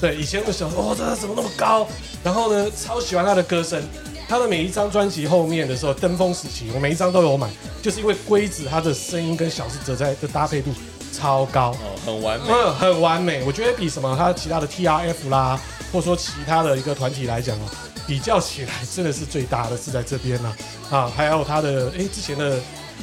[0.00, 1.86] 对，以前的时候，哦，这怎么那么高？
[2.24, 3.82] 然后呢，超喜欢他的歌声。
[4.26, 7.50] 他的每一张专辑后面的时候，登峰时期，我每一张都有买，
[7.82, 10.70] 就是因为龟子他的声音跟小室哲在的搭配度
[11.12, 13.42] 超高，哦，很完美，嗯，很完美。
[13.42, 15.60] 我觉得比什么他其他的 TRF 啦，
[15.92, 17.62] 或者说其他的一个团体来讲哦，
[18.10, 20.56] 比较起来真的是最大的是在这边呢。
[20.90, 22.58] 啊，还有他的哎之前的。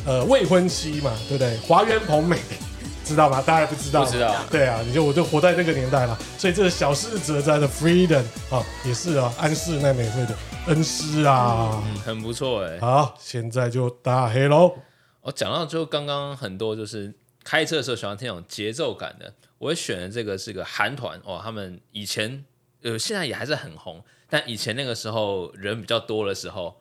[0.06, 1.58] 呃，未婚妻嘛，对不对？
[1.58, 2.40] 华原朋美，
[3.04, 3.42] 知道吗？
[3.42, 4.46] 大家不知道，不知道。
[4.50, 10.38] 对啊，你就我就活在那个年代了，所以这个小室哲哉的 Freedom 啊，也是啊，安室奈美惠的
[10.68, 12.80] 恩师啊，嗯、很不错哎。
[12.80, 14.76] 好，现在就大黑喽。
[15.22, 17.12] 我讲到就刚刚很多就是
[17.44, 22.46] 开车的时候喜欢听那种节奏感的，我选的这个是个韩团哦，他们以前
[22.84, 26.81] 呃现在也还是很红，但以前那个时候人比较多的时候。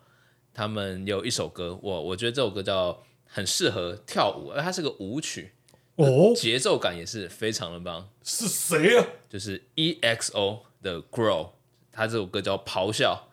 [0.53, 5.53] 他们有一首歌，我我觉得这首歌叫很适合跳舞，而它是个舞曲，
[5.95, 9.07] 哦，节奏感也是非常的棒，是谁啊？
[9.29, 11.51] 就是 EXO 的 Grow，
[11.89, 13.29] 他这首歌叫《咆哮》。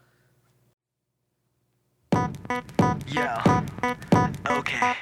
[3.13, 3.43] Yeah.
[4.45, 4.95] Okay.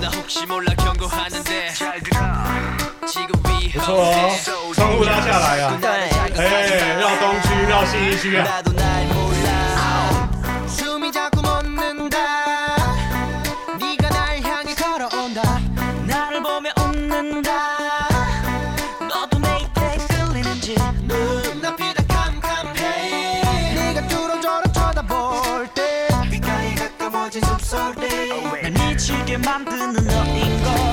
[0.00, 2.81] 나 혹시 몰라 경고하는데 잘 들어.
[3.06, 5.88] 지금 不错哦，窗户拉下来啊，对，
[6.36, 10.28] 哎，绕东区，绕信义区啊， 나도 날 몰라.
[10.66, 12.16] 숨이 자꾸 멎는다.
[13.78, 15.60] 네가 날 향해 걸어온다.
[16.06, 17.50] 나를 보며 웃는다.
[19.08, 23.74] 너도 내 입에 끌리는지 눈앞이 다 캄캄해.
[23.74, 28.28] 네가 뚫어져라 쳐다볼 때 귓가에 가까워진 숨소리.
[28.62, 30.91] 날 미치게 만드는 너인 걸.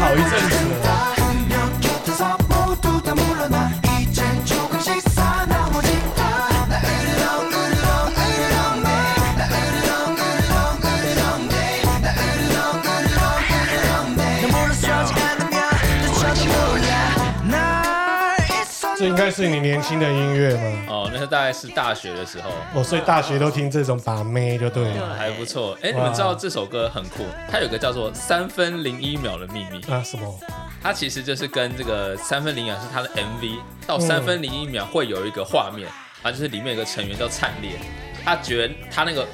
[0.00, 0.30] 好一阵
[0.82, 0.89] 子。
[19.20, 20.86] 该是你年轻的音乐吗？
[20.88, 25.76] 哦，那大概是大学的时候，哦，所以大学都听这种把妹就对了还不错。
[25.82, 30.02] 哎，你们知道这首歌很酷，它有个叫做《三分零一秒的秘密》，啊？
[30.02, 30.40] 什么？
[30.82, 35.86] 它其实就是跟这个三分零一秒是它的 MV，到三分零一秒会有一个画面
[36.22, 37.72] 啊，就是里面有个成员叫灿烈，
[38.24, 39.26] 他觉得他那个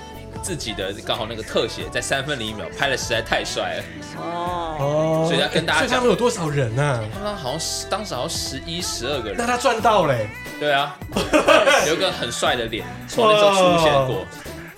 [0.43, 3.85] 自己的刚好那个特写在三分零一秒拍的实在太帅了，
[4.17, 7.03] 哦，哦，所以要跟大家所以他们有多少人啊？
[7.13, 10.29] 他们好像十当时好像十一十二个人，那他赚到嘞！
[10.59, 10.99] 对啊，
[11.87, 14.27] 有一个很帅的脸从那时候出现过，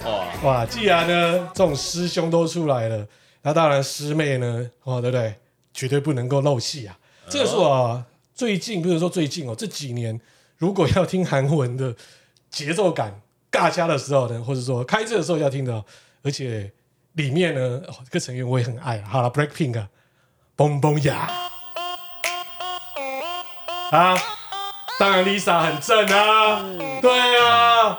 [0.04, 3.06] 哇，哇，既然呢这种师兄都出来了，
[3.42, 5.34] 那当然师妹呢，哦，对不对？
[5.74, 6.98] 绝对不能够漏戏啊！
[7.28, 8.04] 这个是我
[8.34, 10.20] 最近不是说最近哦，这几年
[10.56, 11.94] 如果要听韩文的
[12.50, 13.20] 节奏感
[13.50, 15.84] 尬掐的时候呢，或者说开车的时候要听的哦，
[16.22, 16.72] 而且
[17.14, 19.08] 里面呢，哦，这个成员我也很爱啊。
[19.10, 19.88] 好了，Blackpink 啊，
[20.54, 21.30] 蹦蹦呀，
[23.90, 24.16] 啊，
[24.98, 26.62] 当然 Lisa 很正啊，
[27.00, 27.96] 对啊。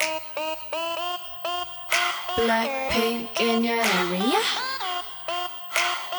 [2.38, 4.40] Blackpink in your area.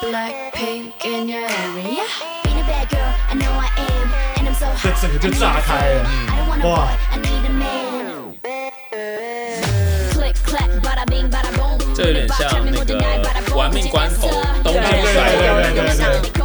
[0.02, 2.04] Blackpink in your area.
[2.42, 4.82] Being a bad girl, I know I am, and I'm so hot.
[4.82, 6.04] 这整个就炸开了。
[6.64, 6.88] 哇
[12.48, 14.28] 像那个玩命关头
[14.62, 16.39] 东对京帅对对对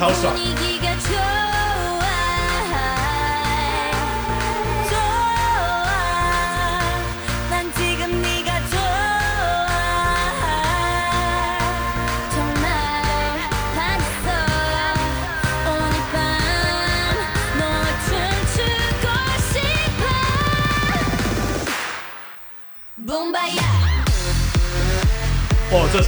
[0.00, 0.40] tell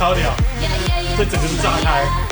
[0.02, 2.31] 超屌 you'd 炸开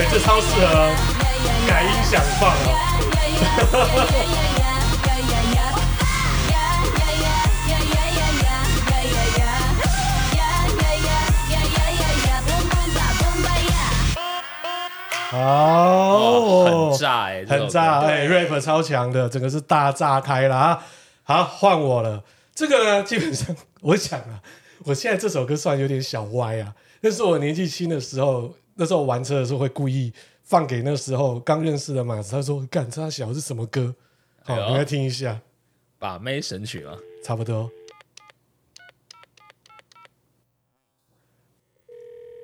[0.00, 0.90] 对，这超适合
[1.68, 2.64] 改音响放哦。
[15.32, 20.82] 哦，哦很，炸哎，这首歌很炸，哎，rap 超强的，整个是大炸开了啊！
[21.24, 22.24] 好，换我了。
[22.54, 24.40] 这个呢，基本上我想啊，
[24.86, 26.72] 我现在这首歌算有点小歪啊。
[27.02, 30.10] 那是我年纪轻的时候，那时候玩车的时候会故意
[30.42, 33.94] 放给那时候刚认识的马子，他说：“干，这小是什么歌？”
[34.42, 35.38] 好，哎呦你来听一下，
[35.98, 37.70] 把妹神曲啊，差不多。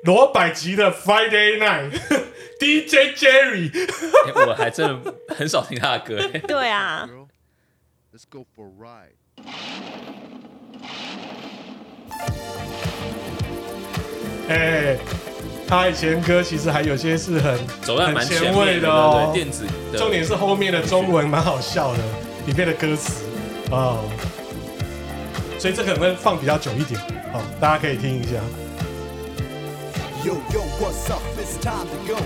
[0.03, 3.73] 罗百吉的 Friday Night，DJ Jerry。
[4.27, 7.09] 哎我还真的很少听他的歌，哎 对啊
[8.13, 9.17] let's go for a ride.
[14.49, 14.99] 哎、
[15.69, 19.31] 他以前歌其实还有些是很走在蛮前很前卫面的，的哦。
[19.33, 19.65] 对，电子，
[19.97, 21.99] 重点是后面的中文蛮好笑的，
[22.47, 23.25] 里面的歌词。
[23.71, 24.05] 哦，
[25.59, 27.01] 所以这可能会放比较久一点，
[27.33, 28.35] 好，大家可以听一下。
[30.25, 31.23] Yo, yo, what's up?
[31.37, 32.19] It's time to go.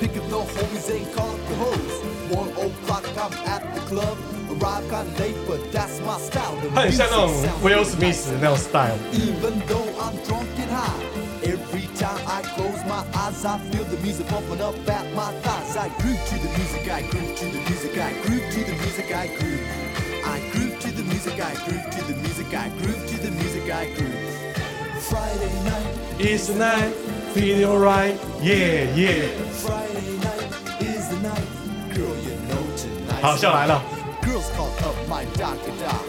[0.00, 1.94] Pick up the homies and call the hoes.
[2.30, 4.16] One o'clock, I'm at the club.
[4.50, 6.56] Arrive kinda late, but that's my style.
[6.74, 8.30] 很像那种 music sounds Will really Smith nice.
[8.30, 8.98] 的那种 style。
[13.41, 15.75] eyes, I feel the music bumping up at my thighs.
[15.77, 19.11] I groove to the music, I groove to the music, I groove to the music,
[19.11, 19.65] I groove.
[20.25, 23.65] I groove to the music, I groove to the music, I groove to the music,
[23.71, 24.21] I groove.
[25.09, 26.93] Friday night, It's the night,
[27.33, 29.27] feel alright, yeah yeah。
[29.65, 30.51] Friday night
[30.81, 31.47] is the night.
[31.93, 33.21] Girl, you know tonight.
[33.21, 33.81] 好，笑来了。
[34.23, 36.03] Girls called up my doctor doc.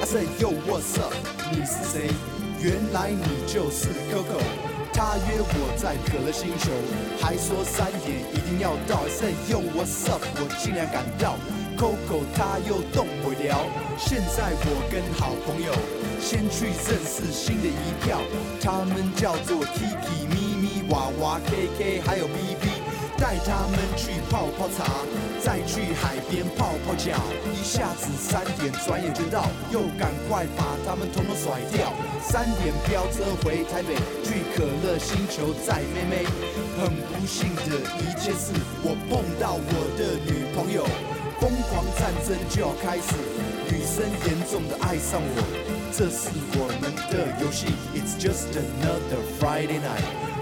[0.00, 1.14] I said, Yo, what's up？
[1.50, 2.10] 你是谁？
[2.60, 4.40] 原来你就是 Coco。
[5.03, 6.71] 他约我在可乐星球，
[7.19, 9.05] 还说三点一定要到。
[9.09, 10.23] Say Yo, what's up？
[10.39, 11.35] 我尽量赶到。
[11.75, 13.67] Coco 他又动不了。
[13.97, 15.73] 现在我跟好朋友
[16.21, 18.21] 先去认识新的一票，
[18.61, 22.72] 他们叫做 Tiki、咪咪、娃娃、KK，还有 BB。
[23.23, 24.83] 带他们去泡泡茶，
[25.41, 27.15] 再去海边泡泡脚，
[27.53, 31.93] 一下子三点，转眼就到，又赶快把他们统统甩掉。
[32.21, 33.95] 三点飙车回台北，
[34.25, 36.25] 去可乐星球再妹妹。
[36.75, 38.51] 很不幸的一件事，
[38.83, 40.83] 我碰到我的女朋友，
[41.39, 43.15] 疯狂战争就要开始，
[43.71, 45.39] 女生严重的爱上我，
[45.95, 46.27] 这是
[46.59, 50.32] 我们的游戏，It's just another Friday night。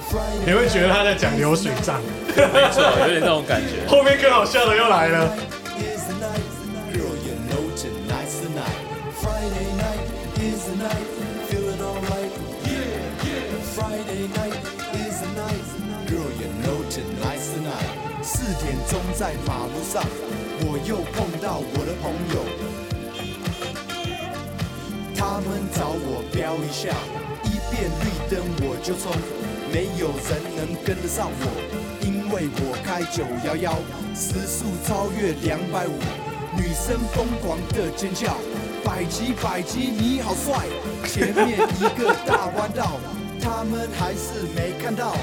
[0.45, 2.01] 你会觉得他在讲流水账，
[2.35, 3.87] 没错，有点那种感觉。
[3.87, 5.35] 后面更好笑的又来了。
[5.81, 6.45] is the night.
[6.93, 8.79] Girl, you know tonight's the night.
[9.21, 10.05] Friday night
[10.39, 11.07] is the night.
[11.49, 12.31] Feeling alright.
[12.65, 13.49] Yeah, yeah.
[13.75, 14.55] Friday night
[14.93, 15.65] is the night.
[16.07, 17.91] Girl, you know tonight's the night.
[18.21, 20.03] 四点钟在马路上，
[20.61, 22.43] 我又碰到我的朋友。
[25.15, 26.89] 他们找我飙一下，
[27.45, 29.11] 一变绿灯我就冲，
[29.71, 31.47] 没有人能跟得上我，
[32.01, 33.71] 因为我开九幺幺，
[34.13, 35.97] 时速超越两百五，
[36.57, 38.35] 女生疯狂的尖叫，
[38.83, 40.67] 百级百级你好帅，
[41.07, 42.99] 前面一个大弯道，
[43.41, 45.15] 他们还是没看到，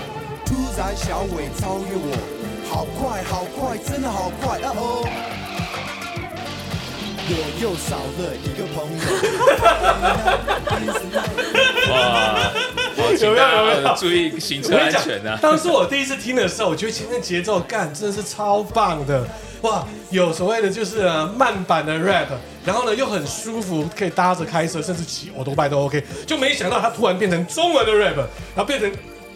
[0.47, 2.17] 突然小伟超越我，
[2.71, 5.05] 好快好快，真的好快，哦哦。
[7.31, 9.01] 我又少了一个朋友。
[11.93, 11.95] 哇，
[12.75, 12.78] 好，
[13.19, 15.39] 请大家注意行车安全啊！
[15.43, 19.27] 当时我第一次听的时候，我觉得前面节奏干真的是超棒的，
[19.63, 22.29] 哇，有所谓的就是、呃、慢版的 rap，
[22.65, 26.03] 然后呢又很舒服，可以搭着开车，甚至骑欧多拜都 OK。
[26.27, 28.91] 就没想到它突然变成中文的 rap，然后变成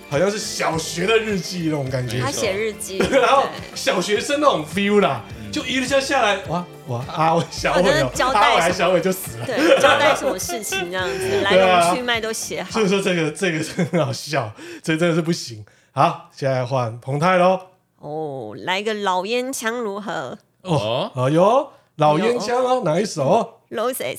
[0.09, 9.47] 好像是小学的日记那种感觉，他写日记， 然后小学生那种 feel 啦，就一路下下来，哇哇阿伟小伟交代小伟就死了。
[9.47, 12.89] 对，交代什么事情这样子， 来龙去脉都写好所以。
[12.89, 14.51] 说这个这个真的很好笑，
[14.83, 15.65] 这真的是不行。
[15.93, 17.61] 好，现在换彭泰喽。
[17.99, 24.19] 哦，来个老烟枪如何哦，哎呦，老烟枪哦，哪一首？？Roses。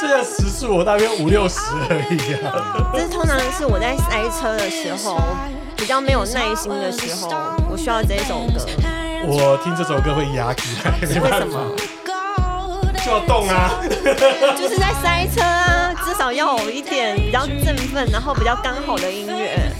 [0.00, 1.60] 这个时速我大约五六十
[1.90, 2.90] 而已啊。
[2.94, 5.20] 这是通常是我在塞车的时候，
[5.76, 7.30] 比较没有耐心的时候，
[7.70, 8.64] 我需要这首歌。
[9.26, 11.70] 我听这首歌会压起来，没办法为什么，
[13.04, 13.70] 就要动啊。
[14.58, 19.70] 就是在塞车啊，至少要有一点比较振奋，然后比较刚好的音乐。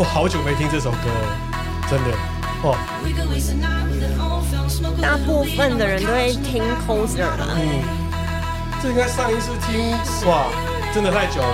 [0.00, 1.36] 我好久没听这首歌了，
[1.90, 2.16] 真的
[2.62, 2.72] 哦。
[4.96, 7.52] 大部分的人都会听 coser 啦，
[8.80, 9.92] 这应该上一次听
[10.24, 10.46] 哇，
[10.94, 11.52] 真的太久了。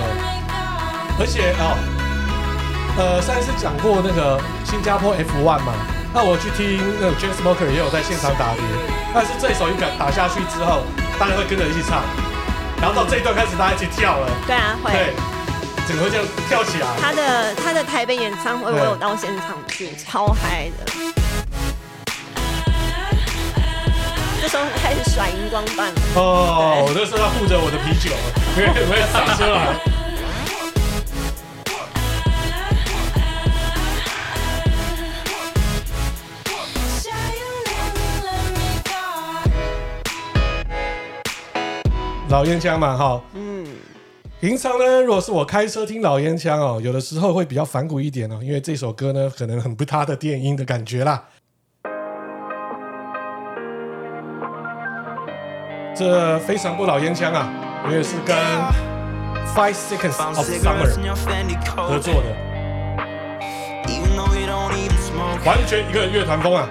[1.19, 1.75] 而且哦，
[2.95, 5.73] 呃，上一次讲过那个新加坡 F1 嘛，
[6.13, 8.63] 那我去听那个 James Smoker 也有在现场打碟，
[9.13, 10.83] 但是这首一打打下去之后，
[11.19, 11.99] 大家会跟着一起唱，
[12.79, 15.13] 然后到这一段开始大家一起跳了，对啊，会对。，
[15.87, 16.87] 整个这样跳起来。
[16.99, 20.91] 他的他的台北演唱会我有到现场去，超嗨的。
[24.41, 25.87] 这时候开始甩荧光棒。
[26.15, 28.11] 哦，我那时候要护着我的啤酒，
[28.57, 29.75] 因 为我要上车了。
[42.29, 43.21] 老烟枪嘛，哈，
[44.39, 51.23] 平常呢，如果是我开车听老烟枪哦，有的时候会比较反骨一点哦，因为这首歌呢，可能很不搭的电音的感觉啦。
[55.95, 57.51] 这非常不老烟枪啊，
[57.89, 58.37] 因为是跟
[59.55, 60.85] Five Seconds of Summer
[61.75, 62.35] 合作的，
[65.43, 66.69] 完全一个乐团风啊。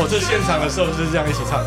[0.00, 1.58] 我、哦、这现场的时候就是这样一起唱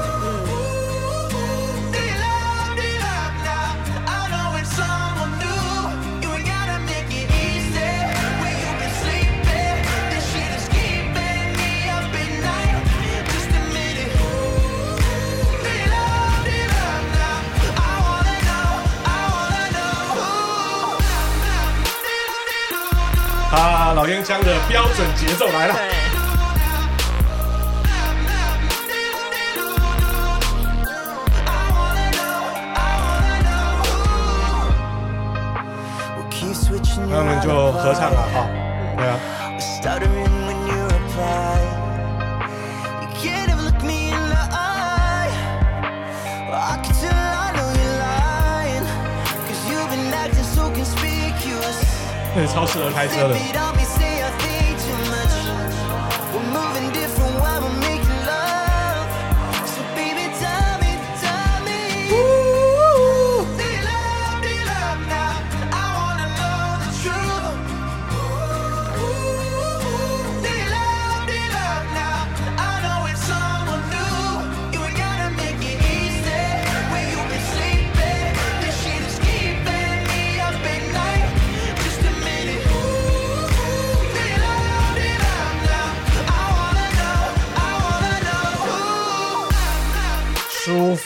[23.56, 25.74] 啊，老烟枪的标准节奏来了。
[37.08, 38.46] 那我们就合唱了哈，
[52.52, 53.65] 超适合开车的。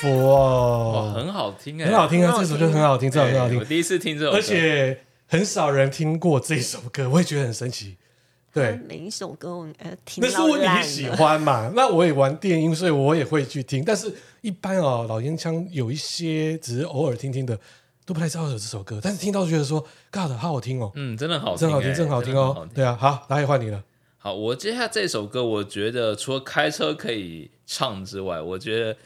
[0.00, 2.34] 舒服哦，很好听哎，很好听啊！
[2.38, 3.58] 这首歌很好听，这首很好听。
[3.58, 7.96] 我第一次听这首歌，而且很少人听过这首歌，我也觉得很神奇。
[8.52, 11.70] 对，每一首歌我呃听，那是我你喜欢嘛？
[11.76, 13.84] 那我也玩电音，所以我也会去听。
[13.84, 17.58] 但是一般哦，老烟枪有一些只是偶尔听听的，
[18.06, 18.98] 都不太知道有这首歌。
[19.02, 22.66] 但是听到就觉得说，God，好好听哦，嗯，真的好听，真好听，真好听哦。
[22.74, 23.84] 对啊，好，来换你了。
[24.16, 28.96] 好，我接下来这首歌，我觉得除了开车可以唱之外，我觉得。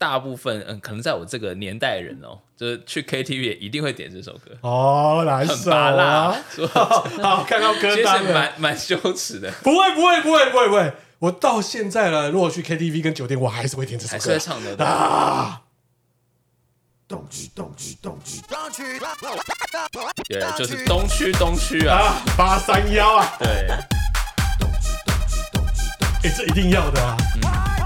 [0.00, 4.56] 大部分嗯，可能在我这个年代人哦，就是去 KTV 也一定会点这首歌。
[4.62, 6.34] 哦，来首啊，
[7.22, 14.82] 好，看到歌单 蛮蛮羞耻的，不会不会不会不会不会，我到现在了，如果去 KTV 跟酒店，我还是会点这首歌，还是会唱的。
[14.82, 15.60] 啊。
[17.06, 18.40] 东区东区东区。
[18.48, 18.82] 东区，
[20.28, 23.66] 对，就是东区东区啊，八三幺啊，对，
[24.58, 27.14] 东区东区东区，哎，这一定要的啊。
[27.34, 27.79] 嗯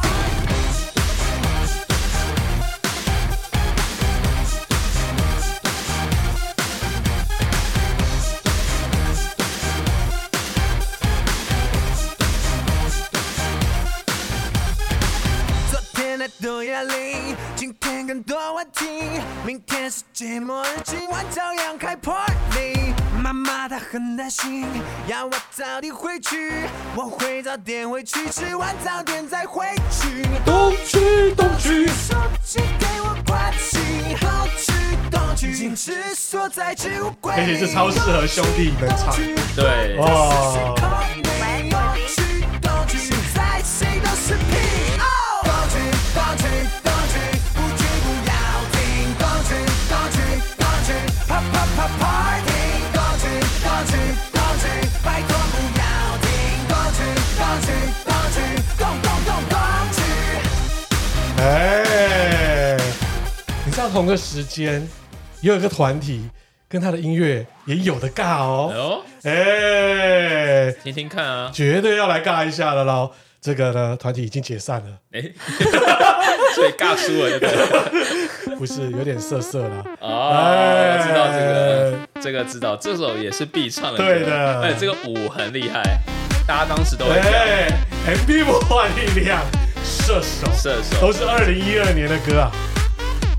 [17.55, 18.87] 今天更多问题，
[19.45, 22.95] 明天世界末日，今晚照样开 party。
[23.23, 24.67] 妈妈她很担心，
[25.07, 26.53] 要我早点回去，
[26.97, 30.27] 我会早点回去，吃完早点再回去。
[30.47, 33.79] 东区东区，手机给我关机。
[34.19, 34.73] 东区
[35.11, 37.35] 东区，矜持所在之物归。
[37.37, 39.15] 而且这超适合兄弟们唱，
[39.55, 39.99] 对，
[46.37, 46.65] 哦。
[63.93, 64.81] 同个时间，
[65.41, 66.29] 也有一个团体
[66.69, 69.05] 跟他的音乐也有的尬哦。
[69.23, 73.13] 哎、欸，听听看啊，绝对要来尬一下的喽。
[73.45, 74.87] 这个呢，团体已经解散了。
[75.13, 75.35] 哎、欸，
[76.57, 77.47] 所以尬输了，对不
[78.49, 78.57] 对？
[78.57, 79.85] 不是，有点涩涩了。
[80.01, 83.99] 哦，欸、知道这个，这个知道，这首也是必唱的。
[83.99, 85.83] 对的，哎，这个舞很厉害，
[86.47, 87.19] 大家当时都会。
[87.19, 87.69] 哎
[88.07, 89.43] ，MV 魔幻力量，
[89.85, 92.51] 射手，射手，都是二零一二年的歌啊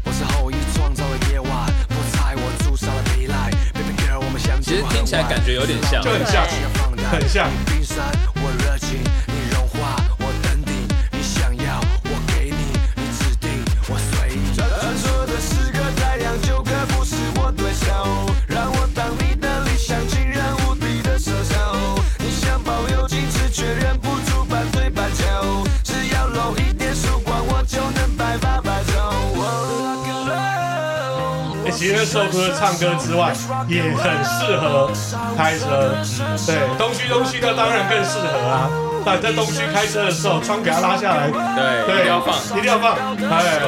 [0.06, 1.50] 我是后羿创造了夜晚
[1.90, 3.50] 不在我驻扎了未来。
[4.62, 6.46] 其实听起来感觉有点像，就很像，
[7.10, 7.50] 很像。
[7.84, 8.04] 散，
[8.36, 9.00] 我热情，
[32.06, 33.34] 首歌唱歌之外，
[33.68, 34.92] 也很适合
[35.36, 35.96] 开车。
[36.46, 38.70] 对，东区东区的当然更适合啊。
[39.06, 42.36] 那你在东区开车的时候，窗给它拉下来，对，对，一定要放。
[42.58, 42.96] 一定要放，
[43.30, 43.60] 哎，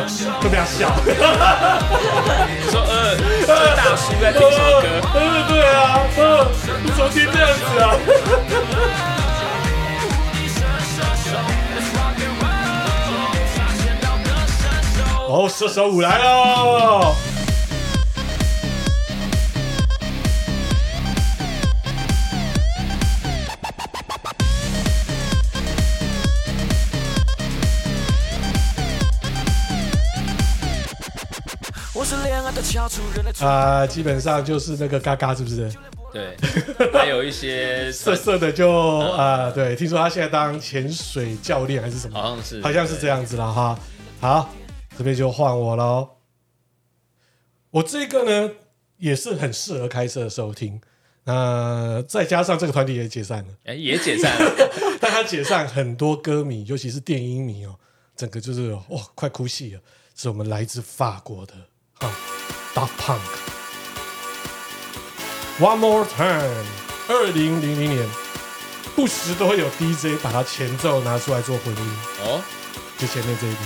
[0.41, 0.89] 就不要笑。
[1.05, 3.15] 你说呃，
[3.45, 4.87] 这大叔在听什么歌？
[5.13, 6.47] 呃，对啊，呃，
[6.83, 7.85] 你怎么听这样子啊？
[15.29, 17.13] 哦，射手舞来喽！
[33.39, 35.71] 啊、基本上就是那个嘎嘎，是不是？
[36.13, 36.37] 对，
[36.93, 42.19] 还有一些 色色的就啊、对，听说他现在当潜水教练还是什么？
[42.19, 43.79] 好像是，好像是这样子了哈。
[44.19, 44.53] 好，
[44.97, 46.09] 这边就换我喽。
[47.71, 48.51] 我这个呢
[48.97, 50.79] 也是很适合开车的时候听。
[51.25, 54.69] 那、再加上这个团体也解散了，哎，也解散了。
[55.01, 57.75] 但他解散很多歌迷，尤其是电音迷哦，
[58.15, 59.81] 整个就是哇，快哭戏了。
[60.15, 61.53] 是我们来自法国的
[61.99, 62.09] 哈
[62.75, 63.19] Daft Punk。
[65.59, 66.65] One More Time，
[67.07, 68.07] 二零零零年，
[68.95, 72.41] 不时都会有 DJ 把它前奏拿出来做混音，哦，
[72.97, 73.57] 就前面这一个。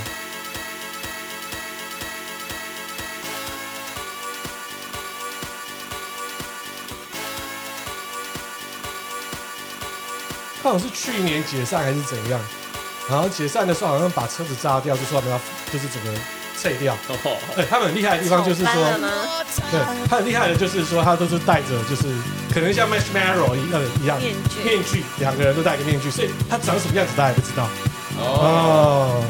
[10.63, 12.39] 他好像是去年解散还是怎样，
[13.09, 15.41] 然后解散的时候好像把车子炸掉，就说他们要
[15.73, 16.13] 就是整个
[16.61, 16.93] 拆掉。
[17.07, 18.73] 哦，对，他们很厉害的地方就是说，
[19.71, 22.03] 对，他很厉害的就是说，他都是戴着就是
[22.53, 24.63] 可能像 Marshmallow 一样一样面具。
[24.63, 27.67] 面具，两个人都戴个面具，所以他长什么样子大家也不知道。
[28.19, 29.23] 哦，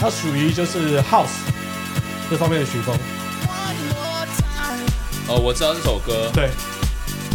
[0.00, 1.42] 他，属于就是 House
[2.30, 2.94] 这方面的曲风。
[5.28, 6.50] 哦，我知道这首歌，对，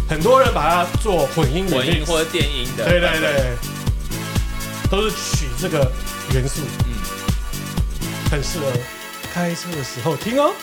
[0.09, 3.55] 很多人把它做混音混音或者电音的，对对对，
[4.89, 5.91] 都是取这个
[6.33, 6.86] 元素，嗯，
[8.29, 8.71] 很适合
[9.33, 10.53] 开车的时候听哦。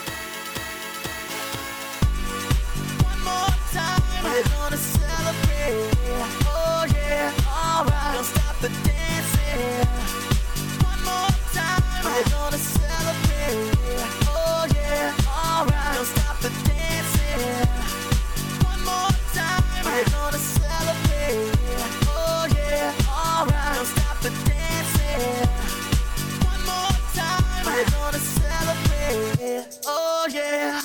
[29.86, 30.80] Oh yeah.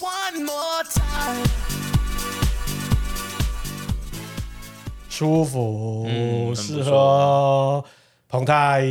[0.00, 1.46] One more time.
[5.08, 7.84] 舒服，适合哦
[8.28, 8.84] 彭泰。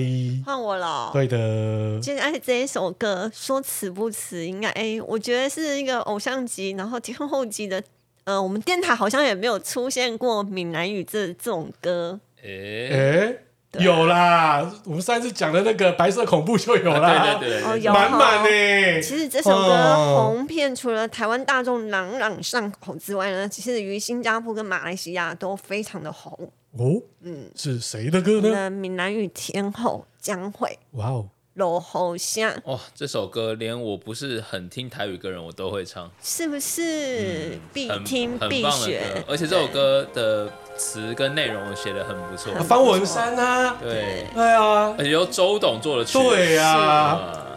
[0.45, 1.11] 换我了。
[1.13, 7.83] 对的，接下来这一首歌，说词不词，应该哎，我觉得是一个偶像级，然后天后级的。
[8.25, 12.19] 呃，我们电台好像也没有出现过闽南语这这种歌。
[12.41, 12.47] 哎，
[12.89, 13.37] 哎，
[13.79, 17.93] 有啦，我们上次讲的那个白色恐怖就有啦，啊对对对对，哦有。
[17.93, 19.01] 满满呢。
[19.01, 20.31] 其实这首歌哦。
[20.33, 26.31] 红遍除了台湾大众朗朗上口之外呢，其实于新加坡跟马来西亚都非常的红。
[26.77, 28.69] 哦，嗯，是谁的歌呢？
[28.69, 37.57] 闽南语天后江蕙，哇哦，罗侯香，哇，这首歌连我不是很听台语歌人我都会唱，是不是？
[37.71, 47.54] 必很听必学？，而且这首歌的词跟内容写得很不错，啊方文山啊，对，对啊，而且由周董做的曲，对啊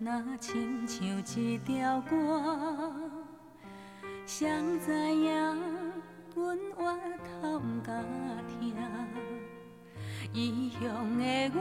[0.00, 1.04] 若亲像
[1.42, 2.92] 一条歌，
[4.24, 5.34] 谁知影
[6.36, 6.94] 阮歪
[7.42, 8.04] 头毋敢
[8.46, 8.76] 听。
[10.32, 11.60] 异乡的我，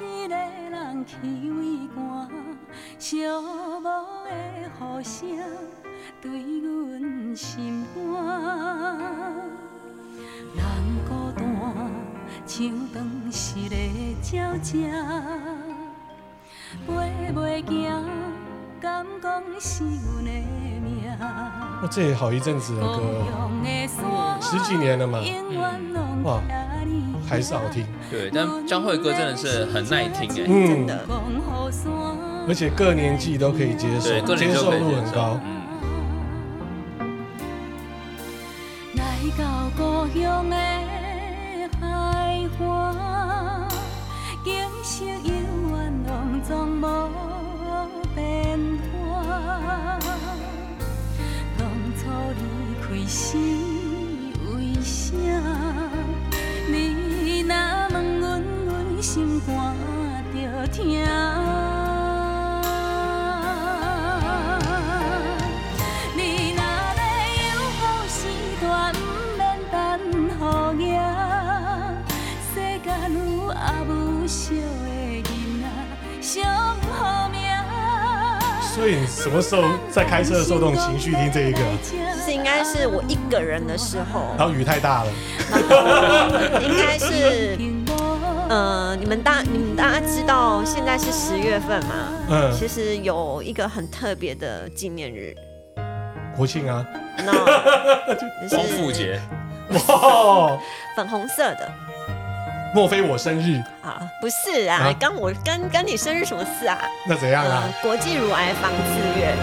[0.00, 1.18] 一个人去
[1.50, 2.30] 畏寒，
[2.98, 3.28] 寂
[3.82, 3.84] 寞
[4.24, 4.30] 的
[4.80, 5.36] 雨声
[6.22, 8.00] 对阮心肝。
[10.56, 10.58] 人
[11.06, 11.44] 孤单，
[12.46, 12.58] 像
[12.94, 13.76] 断失的
[14.32, 14.88] 鸟只，
[16.86, 16.92] 飞
[17.34, 18.04] 袂行。
[18.82, 19.04] 讲
[19.60, 20.30] 是阮的
[20.80, 21.04] 命。
[21.82, 23.02] 哇，这也好一阵子的歌
[24.02, 26.40] 哦，十几年了嘛，嗯哇，
[27.28, 27.86] 还是好听。
[28.10, 31.06] 对，但江蕙歌真的是很耐听哎，嗯真，的。
[32.48, 35.38] 而且各年纪都可以接受对，，各接年都可以接受受度很高。
[35.44, 35.48] 嗯，
[38.96, 39.02] 来
[39.38, 39.44] 到
[39.76, 40.56] 故乡的
[41.80, 41.82] 海
[42.60, 43.68] 岸，
[44.44, 44.48] 景
[44.82, 45.39] 色悠远，拢
[46.50, 46.84] 拢无
[48.12, 48.58] 变
[48.90, 49.98] 化。
[51.56, 52.00] 当初
[52.40, 52.42] 离
[52.82, 53.69] 开时
[78.90, 81.58] 以你什么时候在开车的时候都种情绪听这一个？
[81.82, 85.12] 就是应该是我一个人的时候，然后雨太大了，
[86.60, 87.56] 应该是
[88.48, 91.94] 呃，你们大你们大家知道现在是十月份嘛？
[92.28, 92.52] 嗯。
[92.52, 95.34] 其实有一个很特别的纪念日，
[96.36, 96.84] 国庆啊，
[97.18, 97.32] 那
[98.14, 98.26] 就
[98.56, 99.20] 光复节，
[99.88, 100.58] 哇，
[100.96, 101.70] 粉红色的
[102.74, 103.60] 莫非我生日？
[103.82, 106.78] 啊，不是啊啊，跟我跟跟你生日什么事啊？
[107.06, 107.82] 那怎样啊呃？
[107.82, 109.34] 国际乳癌防治月。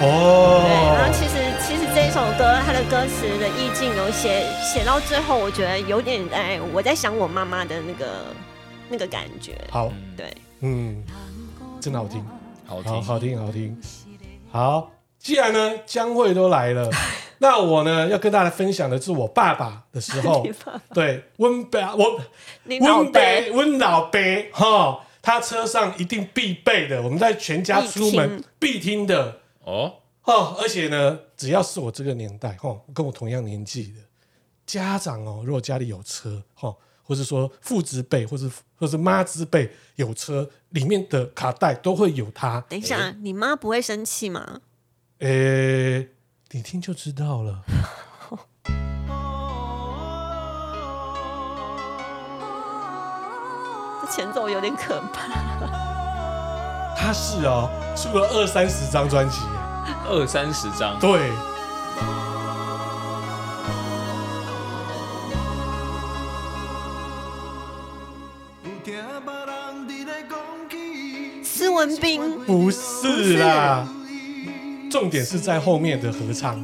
[0.00, 8.06] 对，然哦后，其实其实这一首歌它的歌词的意境有写写到最后，我觉得有点哎，我在想我妈妈的那个
[8.88, 9.58] 那个感觉。
[9.72, 11.02] 好，嗯，对，嗯，
[11.80, 12.24] 真的好听，
[12.64, 13.82] 好好听，好听，好听。
[14.52, 16.88] 好，既然呢江蕙都来了，
[17.38, 22.20] 那我呢要跟大家分享的是我爸爸的时候 你爸爸，对，温爸我
[22.66, 24.20] 温伯爹温老伯
[24.52, 29.94] 哈，他车上一定必备的，我们在全家出门必听的哦，
[30.24, 30.56] 哦。
[30.60, 34.00] 而且呢，只要是我这个年代哈，跟我同样年纪的
[34.66, 42.64] 家长哦，如果家里有车哈，或者说父执辈，或是或是妈之辈有车，里面的卡带都会有它。
[42.68, 44.60] 等一下，你妈不会生气吗？
[45.20, 46.10] 诶，
[46.52, 47.64] 你听就知道了。
[54.00, 55.26] 这前奏有点可怕。
[56.96, 59.40] 他是哦，出了二三十张专辑，
[60.06, 61.32] 二三十张，对。
[71.42, 73.84] 斯文斌，不是啦，
[74.98, 76.58] 重点是在后面的合唱。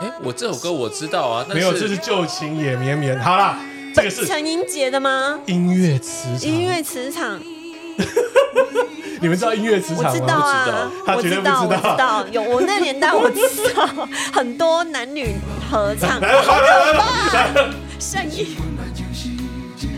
[0.00, 3.18] 哎，我这首歌我知道啊，但没有，这是旧情也绵绵。
[3.18, 3.58] 好啦，
[3.94, 5.40] 这个是陈英杰的吗？
[5.46, 6.40] 音乐磁场。
[6.40, 7.40] 音乐磁场，
[9.22, 10.10] 你们知道音乐磁场吗？
[10.12, 13.40] 我知道啊不知道，他绝对不我知道，我知道，有我那年代我知
[13.74, 13.86] 道
[14.30, 15.34] 很多男女
[15.70, 18.56] 合唱，来了，来了，来了，来了，圣意。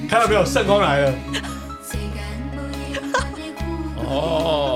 [0.09, 0.45] 看到没有？
[0.45, 1.13] 圣光来了。
[4.07, 4.74] 哦，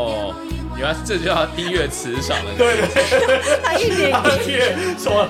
[0.79, 2.53] 原来这就叫音乐磁场了。
[2.57, 3.61] 对 对对。
[3.62, 5.22] 他一脸他贴说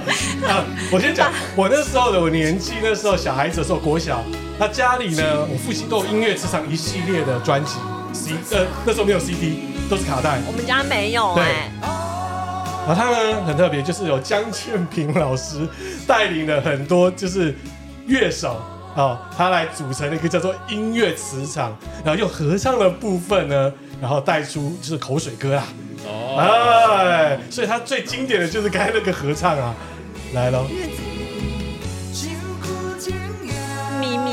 [0.47, 4.23] 啊，我先讲，我那时候的我年纪，那时候小孩子的时候，国小，
[4.59, 7.77] 那家里呢，我父亲都有音乐磁场一系列的专辑
[8.13, 10.39] ，C 呃那时候没有 CD，都是卡带。
[10.47, 11.73] 我们家没有对哎，
[12.87, 15.67] 然后他呢很特别，就是有江建平老师
[16.07, 17.55] 带领了很多就是
[18.07, 18.63] 乐手
[18.99, 21.73] 哦，他来组成了一个叫做音乐磁场，
[22.05, 25.65] 然后用合唱的部分呢，然后带出就是口水歌啊，
[26.05, 26.35] 哦，
[26.99, 29.73] 哎，所以他最经典的就是刚才那个合唱啊，
[30.35, 30.67] 来喽。
[34.01, 34.33] 咪咪，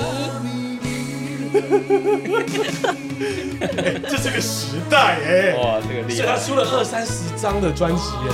[3.62, 8.32] 哎，这是个时代哎，哇，这个厉害，所以他出了二三十张的专辑哎，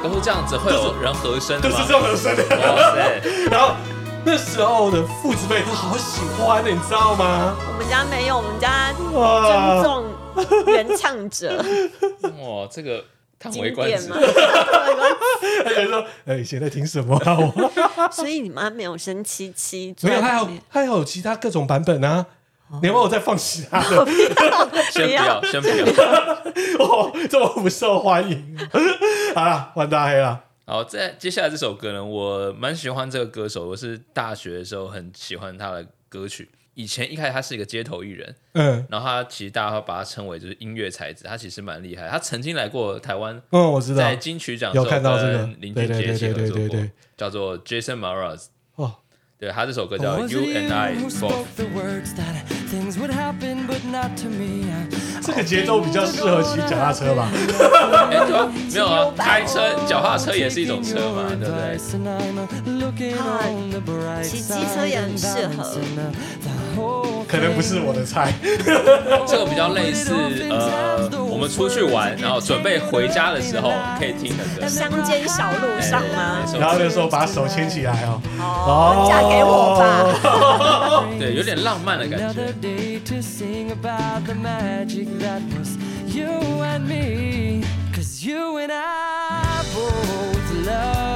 [0.00, 1.60] 都是这样子，会有人和声？
[1.60, 2.44] 都是这种声的。
[2.56, 3.20] 哇塞，
[3.50, 3.74] 然后
[4.24, 7.56] 那时候的父子辈都好喜欢的，你知道吗？
[7.68, 10.04] 我们家没有，我们家哇尊重
[10.66, 11.56] 原唱者，
[12.38, 13.04] 哇，这个
[13.38, 14.08] 叹为经观止。
[15.64, 17.36] 他就说：“哎，以前在听什么啊？
[17.36, 17.70] 我
[18.12, 22.26] 所以你妈没有生七七，没有，他还有还有其他各种版本啊。
[22.80, 24.06] 你要不要我再放其他的？
[24.90, 25.84] 先不要，先不要。
[26.78, 28.56] 哦，这么不受欢迎。
[29.34, 30.40] 好了，换大黑了。
[30.64, 36.48] 好，在接下来这首歌呢，我蛮喜欢这个歌手，我是大学的时候很喜欢他的歌曲。
[36.74, 42.08] 以前一开始他是一个街头艺人，嗯然后他其实大家会把他称为就是音乐才子，他其实蛮厉害。
[42.08, 44.16] 他曾经来过台湾，嗯，我知道在。
[44.16, 48.46] 金曲奖有看到这个跟林俊杰一起合对对对作过对对对，叫做 Jason Mraz。
[48.76, 48.94] 哦，
[49.38, 50.94] 对他这首歌叫 You and I
[55.22, 57.28] 这个节奏比较适合骑脚踏车吧？
[58.10, 61.78] 哎，对啊，没有啊，开车脚踏车也是一种车嘛，对不对？
[64.22, 65.76] 骑机车也很适合。
[67.28, 68.32] 可能不是我的菜。
[69.26, 70.12] 这个比较类似
[70.50, 74.66] 呃，我们出去玩，然后准备回家的时候可以听的歌。
[74.66, 76.38] 乡间小路上吗？
[76.52, 78.20] 哎然后那时候把手牵起来哦。
[78.38, 81.04] 哦，嫁给我吧。
[81.18, 82.52] 对，有点浪漫的感觉。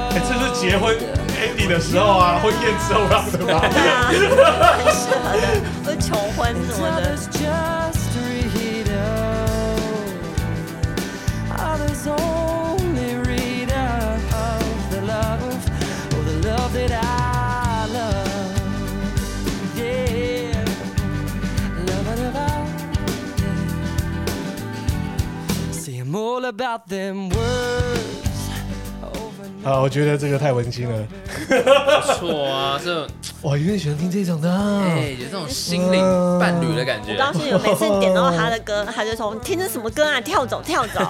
[0.09, 0.95] 哎，这是结婚
[1.39, 3.61] ending 的时候啊，婚宴之后让的吧？
[3.71, 4.09] 对啊，
[4.77, 5.41] 很适合的，
[5.85, 7.17] 会求婚什么的。
[29.63, 31.07] 啊，我觉得这个太文青了。
[31.47, 33.05] 不错啊，这
[33.43, 34.83] 哇，有点喜欢听这种的啊。
[34.85, 36.01] 哎，有这种心灵
[36.39, 37.13] 伴侣的感觉。
[37.13, 40.21] 我告诉你，每次点到他的歌， 他就说：“你听的什么歌啊？
[40.21, 41.01] 跳走，跳走。”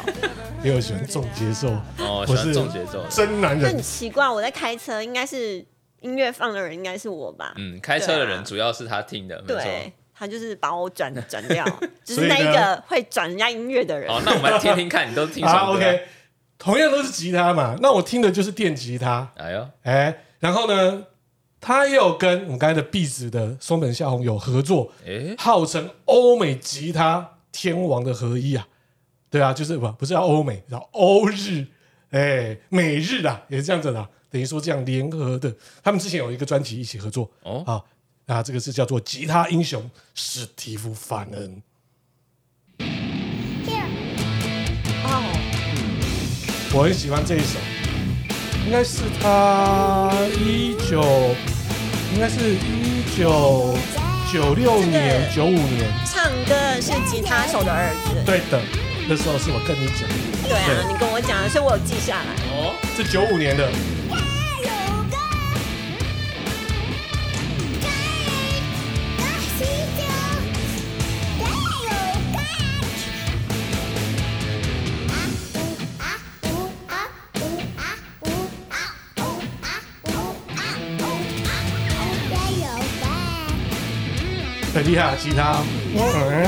[0.63, 3.69] 也有喜欢重节奏哦，喜欢重节奏，真男人。
[3.71, 5.63] 很奇怪，我在开车，应该是
[6.01, 7.53] 音乐放的人应该是我吧？
[7.57, 9.61] 嗯，开车的人主要是他听的，没错。
[9.61, 11.65] 对，他就是把我转 转掉，
[12.03, 14.09] 就是那一个会转人家音乐的人。
[14.09, 16.01] 好，那我们来听听看，你都听什么？OK，
[16.57, 19.31] 同样都是吉他嘛，那我听的就是电吉他。
[19.35, 21.03] 哎呦，哎，然后呢，
[21.61, 28.67] 他也有跟我们刚才的壁纸的松本夏宏有合作，哎，号称欧美吉他天王的合一啊。
[29.29, 31.65] 对啊，就是不不是要欧美，叫欧日，
[32.11, 35.53] 哎，美日啊，也是这样子的、啊，等于说这样联合的。
[35.83, 37.83] 他们之前有一个专辑一起合作哦，啊，
[38.29, 41.63] 那这个是叫做《吉他英雄史蒂夫·范恩》。
[45.05, 45.23] 哦，
[46.73, 47.57] 我很喜欢这一首，
[48.65, 51.01] 应该是他一九，
[52.13, 53.73] 应该是一九
[54.29, 58.21] 九六年、九五年唱歌是吉他手的儿子。
[58.25, 58.61] 对的。
[59.07, 60.03] 那时候是我跟你讲，
[60.43, 62.35] 对啊，对你跟我讲的，所以我有记下来。
[62.51, 63.71] 哦，是九五年的。
[84.87, 85.61] 厉害，吉他。
[85.93, 86.47] 嗯。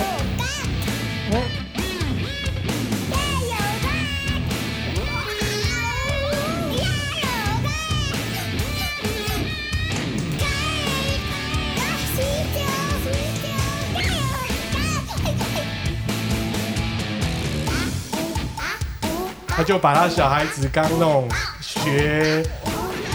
[19.50, 21.28] 他就把他小孩子刚弄
[21.60, 22.42] 学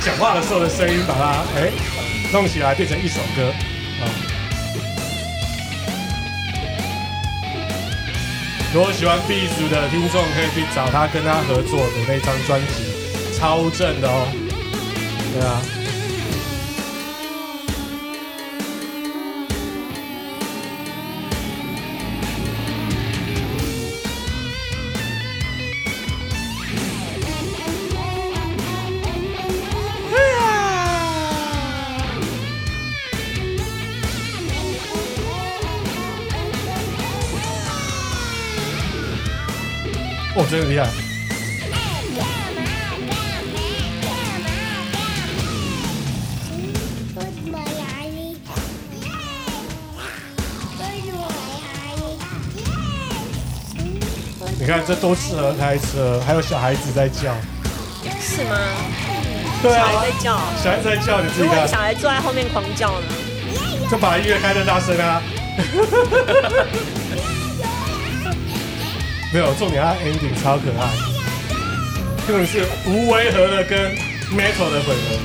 [0.04, 1.72] 讲话的时候的声音，把它哎
[2.30, 3.50] 弄起来，变成一首歌
[8.74, 14.26] 如果喜欢 B 组的听众，可以去找他跟他合作的那张专辑，超正的哦。
[15.32, 15.83] 对啊。
[40.44, 40.86] 哦，真的厉害！
[54.58, 57.34] 你看，这都适合开车，还有小孩子在叫，
[58.20, 58.56] 是吗？
[59.62, 61.56] 对啊，小孩在叫，小孩子在叫，你自己看。
[61.56, 63.06] 如果小孩坐在后面狂叫呢？
[63.90, 65.22] 就把音乐开得大声啊！
[69.34, 70.88] 没有，重点它 ending 超可爱，
[72.24, 73.90] 根本是无违和的跟
[74.30, 75.18] metal 的混合。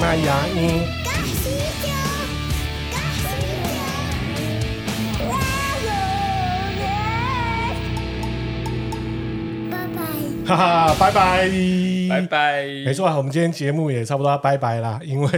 [0.00, 1.01] 麦芽音。
[10.56, 11.48] 哈哈，拜拜，
[12.08, 12.64] 拜拜。
[12.84, 15.28] 没错啊，我们今天节目也差不多要拜拜啦，因为，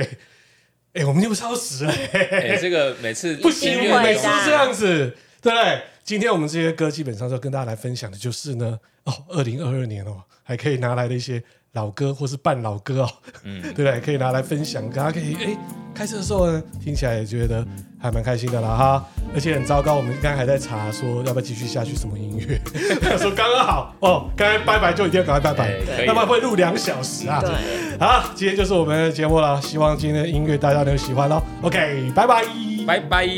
[0.94, 1.92] 哎、欸，我们又超时了。
[2.12, 5.82] 哎、欸，这个每次 不行，每次这样子，对不对？
[6.02, 11.42] 今天我们这些歌基本上就跟大家来分享的就是呢，哦，二零二二年哦，还可以拿来的一些
[11.74, 13.10] 老歌或是半老歌哦，
[13.44, 14.00] 嗯， 对不对？
[14.00, 15.56] 可以拿来分享，大家可以哎
[15.94, 17.64] 开车的时候呢，听起来也觉得
[18.00, 19.04] 还蛮开心的啦哈。
[19.34, 22.60] 而且很糟糕，我们刚才还在查说要不要继续下去什么音乐，
[23.18, 27.40] 说刚刚好哦，刚才拜拜就一定要赶快拜拜，要不然会录两小时啊。
[27.40, 31.42] 对，好，今天就是我们的节目了，希望今天的音乐大家能喜欢喽。
[31.62, 32.44] OK，拜拜，
[32.86, 33.28] 拜拜，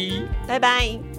[0.46, 1.15] 拜拜。